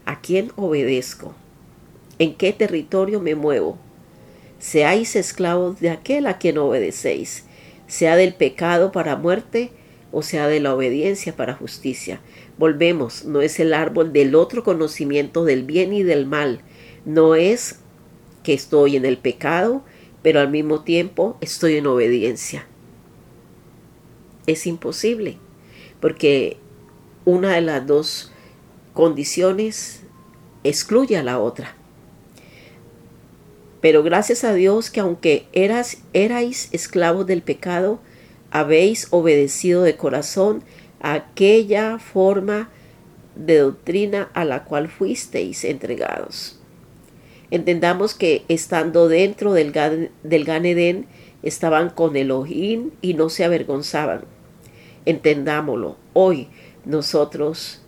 ¿A 0.05 0.21
quién 0.21 0.53
obedezco? 0.57 1.35
¿En 2.19 2.35
qué 2.35 2.53
territorio 2.53 3.21
me 3.21 3.35
muevo? 3.35 3.79
Seáis 4.59 5.17
esclavos 5.17 5.81
de 5.81 5.91
aquel 5.91 6.27
a 6.27 6.39
quien 6.39 6.59
obedecéis, 6.59 7.45
sea 7.87 8.17
del 8.17 8.35
pecado 8.35 8.91
para 8.91 9.17
muerte 9.17 9.71
o 10.13 10.23
sea 10.23 10.49
de 10.49 10.61
la 10.61 10.75
obediencia 10.75 11.37
para 11.37 11.55
justicia. 11.55 12.21
Volvemos, 12.59 13.25
no 13.25 13.43
es 13.43 13.61
el 13.61 13.75
árbol 13.75 14.13
del 14.13 14.35
otro 14.35 14.65
conocimiento 14.65 15.45
del 15.45 15.65
bien 15.65 15.93
y 15.93 16.03
del 16.03 16.27
mal, 16.27 16.63
no 17.05 17.35
es 17.35 17.81
que 18.43 18.55
estoy 18.55 18.97
en 18.97 19.05
el 19.05 19.19
pecado, 19.19 19.85
pero 20.23 20.41
al 20.41 20.51
mismo 20.51 20.83
tiempo 20.83 21.37
estoy 21.41 21.77
en 21.77 21.87
obediencia. 21.87 22.67
Es 24.47 24.67
imposible, 24.67 25.39
porque 26.01 26.57
una 27.25 27.55
de 27.55 27.61
las 27.61 27.87
dos 27.87 28.33
condiciones 28.95 30.03
excluye 30.65 31.17
a 31.17 31.23
la 31.23 31.39
otra. 31.39 31.77
Pero 33.81 34.03
gracias 34.03 34.43
a 34.43 34.55
Dios 34.55 34.91
que 34.91 35.01
aunque 35.01 35.47
eras, 35.53 35.99
erais 36.13 36.71
esclavos 36.73 37.27
del 37.27 37.43
pecado, 37.43 38.01
habéis 38.51 39.09
obedecido 39.11 39.83
de 39.83 39.97
corazón 39.97 40.63
aquella 41.01 41.99
forma 41.99 42.71
de 43.35 43.59
doctrina 43.59 44.31
a 44.35 44.45
la 44.45 44.65
cual 44.65 44.89
fuisteis 44.89 45.65
entregados. 45.65 46.59
Entendamos 47.51 48.15
que 48.15 48.45
estando 48.49 49.09
dentro 49.09 49.53
del, 49.53 49.73
del 50.23 50.45
Gan 50.45 50.67
Edén 50.67 51.07
estaban 51.43 51.91
con 51.91 52.17
Elohim 52.17 52.91
y 53.03 53.15
no 53.15 53.29
se 53.29 53.45
avergonzaban. 53.45 54.25
Entendámoslo, 55.05 55.97
hoy 56.13 56.49
nosotros 56.85 57.83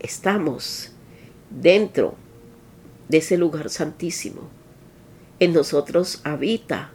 estamos 0.00 0.92
dentro 1.48 2.14
de 3.08 3.18
ese 3.18 3.38
lugar 3.38 3.70
santísimo. 3.70 4.42
En 5.38 5.52
nosotros 5.52 6.20
habita 6.24 6.90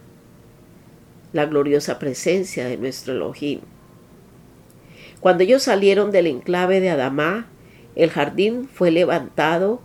la 1.34 1.46
gloriosa 1.46 2.00
presencia 2.00 2.66
de 2.66 2.78
nuestro 2.78 3.14
Elohim. 3.14 3.62
Cuando 5.20 5.44
ellos 5.44 5.64
salieron 5.64 6.12
del 6.12 6.28
enclave 6.28 6.80
de 6.80 6.90
Adamá, 6.90 7.48
el 7.96 8.12
jardín 8.12 8.70
fue 8.72 8.92
levantado, 8.92 9.82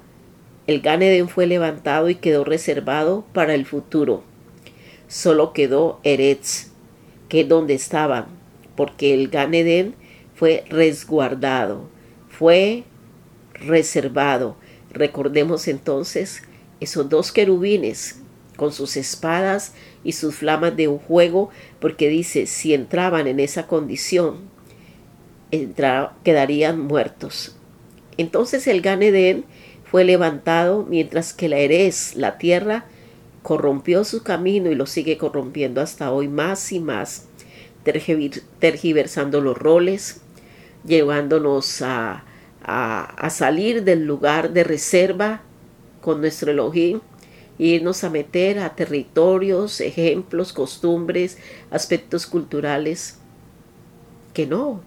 el 0.66 0.80
Ganeden 0.80 1.28
fue 1.28 1.46
levantado 1.46 2.10
y 2.10 2.16
quedó 2.16 2.44
reservado 2.44 3.24
para 3.32 3.54
el 3.54 3.64
futuro. 3.64 4.22
Solo 5.08 5.52
quedó 5.52 6.00
Eretz, 6.04 6.70
que 7.28 7.40
es 7.40 7.48
donde 7.48 7.74
estaban, 7.74 8.26
porque 8.76 9.14
el 9.14 9.28
Ganeden 9.28 9.94
fue 10.34 10.64
resguardado, 10.68 11.88
fue 12.28 12.84
reservado. 13.54 14.56
Recordemos 14.92 15.66
entonces 15.66 16.42
esos 16.80 17.08
dos 17.08 17.32
querubines 17.32 18.20
con 18.56 18.72
sus 18.72 18.98
espadas 18.98 19.72
y 20.04 20.12
sus 20.12 20.34
flamas 20.34 20.76
de 20.76 20.88
un 20.88 20.98
juego, 20.98 21.48
porque 21.80 22.08
dice, 22.08 22.46
si 22.46 22.74
entraban 22.74 23.26
en 23.26 23.40
esa 23.40 23.66
condición, 23.66 24.51
quedarían 26.24 26.80
muertos. 26.80 27.54
Entonces 28.16 28.66
el 28.66 28.80
Ganedén 28.80 29.44
fue 29.84 30.04
levantado, 30.04 30.84
mientras 30.88 31.32
que 31.32 31.48
la 31.48 31.58
Erez, 31.58 32.16
la 32.16 32.38
tierra, 32.38 32.86
corrompió 33.42 34.04
su 34.04 34.22
camino 34.22 34.70
y 34.70 34.74
lo 34.74 34.86
sigue 34.86 35.18
corrompiendo 35.18 35.80
hasta 35.80 36.10
hoy 36.10 36.28
más 36.28 36.72
y 36.72 36.80
más, 36.80 37.26
tergiversando 38.58 39.40
los 39.40 39.58
roles, 39.58 40.22
llevándonos 40.86 41.82
a, 41.82 42.24
a, 42.62 43.30
salir 43.30 43.84
del 43.84 44.06
lugar 44.06 44.52
de 44.52 44.64
reserva 44.64 45.42
con 46.00 46.20
nuestro 46.20 46.52
Elohim 46.52 47.00
irnos 47.58 48.02
a 48.02 48.10
meter 48.10 48.58
a 48.58 48.74
territorios, 48.74 49.80
ejemplos, 49.80 50.52
costumbres, 50.52 51.38
aspectos 51.70 52.26
culturales 52.26 53.18
que 54.32 54.46
no, 54.46 54.82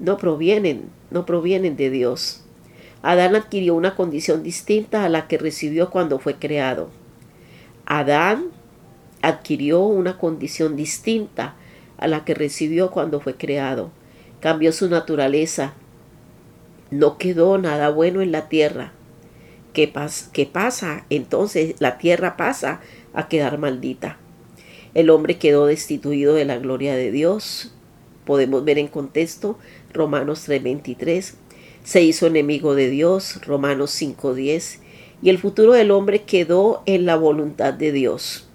no 0.00 0.16
provienen, 0.16 0.90
no 1.10 1.24
provienen 1.24 1.76
de 1.76 1.90
Dios. 1.90 2.42
Adán 3.02 3.36
adquirió 3.36 3.74
una 3.74 3.94
condición 3.94 4.42
distinta 4.42 5.04
a 5.04 5.08
la 5.08 5.28
que 5.28 5.38
recibió 5.38 5.90
cuando 5.90 6.18
fue 6.18 6.34
creado. 6.34 6.90
Adán 7.86 8.46
adquirió 9.22 9.80
una 9.82 10.18
condición 10.18 10.76
distinta 10.76 11.54
a 11.98 12.08
la 12.08 12.24
que 12.24 12.34
recibió 12.34 12.90
cuando 12.90 13.20
fue 13.20 13.36
creado. 13.36 13.90
Cambió 14.40 14.72
su 14.72 14.88
naturaleza, 14.88 15.74
no 16.90 17.18
quedó 17.18 17.58
nada 17.58 17.90
bueno 17.90 18.22
en 18.22 18.32
la 18.32 18.48
tierra. 18.48 18.92
¿Qué, 19.72 19.92
¿Qué 20.32 20.46
pasa? 20.46 21.04
Entonces 21.10 21.76
la 21.78 21.98
tierra 21.98 22.36
pasa 22.36 22.80
a 23.12 23.28
quedar 23.28 23.58
maldita. 23.58 24.18
El 24.94 25.10
hombre 25.10 25.38
quedó 25.38 25.66
destituido 25.66 26.34
de 26.34 26.44
la 26.44 26.58
gloria 26.58 26.96
de 26.96 27.12
Dios. 27.12 27.72
Podemos 28.24 28.64
ver 28.64 28.78
en 28.78 28.88
contexto 28.88 29.58
Romanos 29.92 30.44
3:23. 30.46 31.34
Se 31.84 32.02
hizo 32.02 32.26
enemigo 32.26 32.74
de 32.74 32.90
Dios, 32.90 33.40
Romanos 33.46 33.90
5:10. 33.90 34.80
Y 35.22 35.28
el 35.30 35.38
futuro 35.38 35.72
del 35.72 35.90
hombre 35.90 36.22
quedó 36.22 36.82
en 36.86 37.04
la 37.06 37.16
voluntad 37.16 37.74
de 37.74 37.92
Dios. 37.92 38.46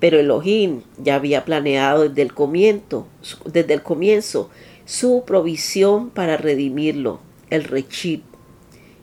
Pero 0.00 0.18
Elohim 0.18 0.82
ya 0.98 1.14
había 1.14 1.44
planeado 1.44 2.08
desde 2.08 2.22
el 2.22 2.34
comienzo, 2.34 3.06
desde 3.44 3.74
el 3.74 3.82
comienzo 3.82 4.50
su 4.84 5.24
provisión 5.26 6.10
para 6.10 6.36
redimirlo, 6.36 7.20
el 7.50 7.64
rechit, 7.64 8.22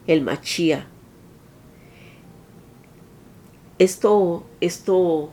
el 0.06 0.22
machía. 0.22 0.86
Esto, 3.78 4.44
esto, 4.60 5.30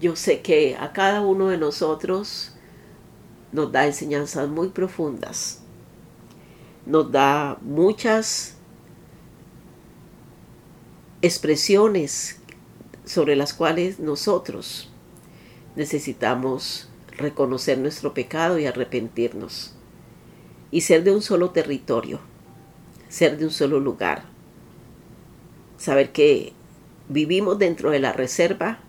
yo 0.00 0.14
sé 0.14 0.40
que 0.40 0.76
a 0.78 0.92
cada 0.92 1.22
uno 1.22 1.48
de 1.48 1.58
nosotros 1.58 2.55
nos 3.52 3.72
da 3.72 3.86
enseñanzas 3.86 4.48
muy 4.48 4.68
profundas, 4.68 5.62
nos 6.84 7.10
da 7.10 7.58
muchas 7.62 8.56
expresiones 11.22 12.38
sobre 13.04 13.36
las 13.36 13.54
cuales 13.54 13.98
nosotros 13.98 14.90
necesitamos 15.76 16.88
reconocer 17.16 17.78
nuestro 17.78 18.14
pecado 18.14 18.58
y 18.58 18.66
arrepentirnos. 18.66 19.72
Y 20.70 20.82
ser 20.82 21.04
de 21.04 21.12
un 21.12 21.22
solo 21.22 21.50
territorio, 21.50 22.20
ser 23.08 23.38
de 23.38 23.44
un 23.44 23.50
solo 23.50 23.80
lugar. 23.80 24.24
Saber 25.78 26.10
que 26.10 26.52
vivimos 27.08 27.58
dentro 27.58 27.90
de 27.90 28.00
la 28.00 28.12
reserva 28.12 28.80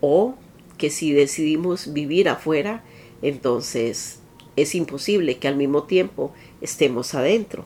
o 0.00 0.36
que 0.78 0.90
si 0.90 1.12
decidimos 1.12 1.92
vivir 1.92 2.28
afuera, 2.28 2.84
entonces 3.22 4.20
es 4.56 4.74
imposible 4.74 5.38
que 5.38 5.48
al 5.48 5.56
mismo 5.56 5.84
tiempo 5.84 6.32
estemos 6.60 7.14
adentro. 7.14 7.64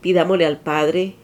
Pidámosle 0.00 0.46
al 0.46 0.60
Padre 0.60 1.16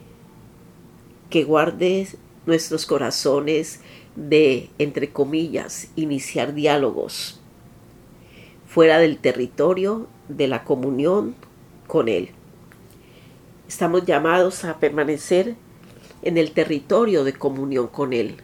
que 1.30 1.44
guarde 1.44 2.08
nuestros 2.46 2.86
corazones 2.86 3.80
de, 4.16 4.70
entre 4.78 5.10
comillas, 5.10 5.88
iniciar 5.96 6.54
diálogos 6.54 7.40
fuera 8.66 8.98
del 8.98 9.18
territorio 9.18 10.08
de 10.28 10.48
la 10.48 10.64
comunión 10.64 11.34
con 11.86 12.08
Él. 12.08 12.30
Estamos 13.68 14.04
llamados 14.06 14.64
a 14.64 14.78
permanecer 14.78 15.56
en 16.22 16.38
el 16.38 16.52
territorio 16.52 17.24
de 17.24 17.32
comunión 17.32 17.88
con 17.88 18.12
Él. 18.12 18.36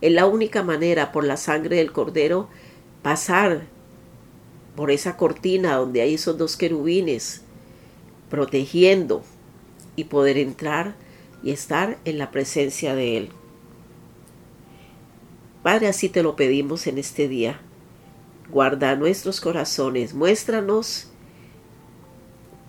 Es 0.00 0.12
la 0.12 0.26
única 0.26 0.62
manera 0.62 1.10
por 1.12 1.24
la 1.24 1.36
sangre 1.36 1.76
del 1.76 1.92
Cordero 1.92 2.48
pasar 3.02 3.62
por 4.76 4.90
esa 4.90 5.16
cortina 5.16 5.76
donde 5.76 6.02
hay 6.02 6.14
esos 6.14 6.38
dos 6.38 6.56
querubines 6.56 7.42
protegiendo 8.30 9.22
y 9.96 10.04
poder 10.04 10.38
entrar 10.38 10.94
y 11.42 11.50
estar 11.50 11.98
en 12.04 12.18
la 12.18 12.30
presencia 12.30 12.94
de 12.94 13.16
Él. 13.16 13.28
Padre, 15.62 15.88
así 15.88 16.08
te 16.08 16.22
lo 16.22 16.36
pedimos 16.36 16.86
en 16.86 16.98
este 16.98 17.28
día. 17.28 17.60
Guarda 18.50 18.94
nuestros 18.96 19.40
corazones, 19.40 20.14
muéstranos 20.14 21.08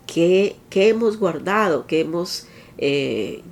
qué, 0.06 0.56
hemos 0.70 1.18
guardado, 1.18 1.86
qué 1.86 2.00
hemos 2.00 2.46
eh, 2.82 3.42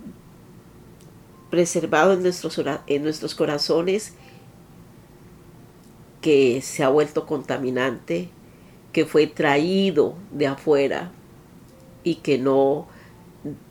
preservado 1.50 2.14
en 2.14 2.22
nuestros, 2.22 3.34
corazones 3.34 4.14
que 6.22 6.62
se 6.62 6.82
ha 6.82 6.88
vuelto 6.88 7.26
contaminante, 7.26 8.30
que 8.92 9.04
fue 9.04 9.26
traído 9.26 10.16
de 10.32 10.46
afuera 10.46 11.12
y 12.04 12.16
que 12.16 12.38
no 12.38 12.88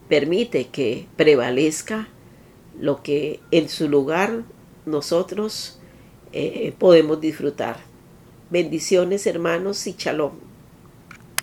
permite 0.08 0.68
que 0.68 1.08
prevalezca 1.18 2.08
lo 2.80 3.02
que 3.02 3.40
en 3.52 3.68
su 3.68 3.90
lugar 3.90 4.44
nosotros 4.86 5.80
eh, 6.34 6.74
podemos 6.78 7.20
disfrutar. 7.20 7.78
Bendiciones 8.52 9.26
hermanos 9.28 9.86
y 9.88 9.96
shalom. 9.98 10.47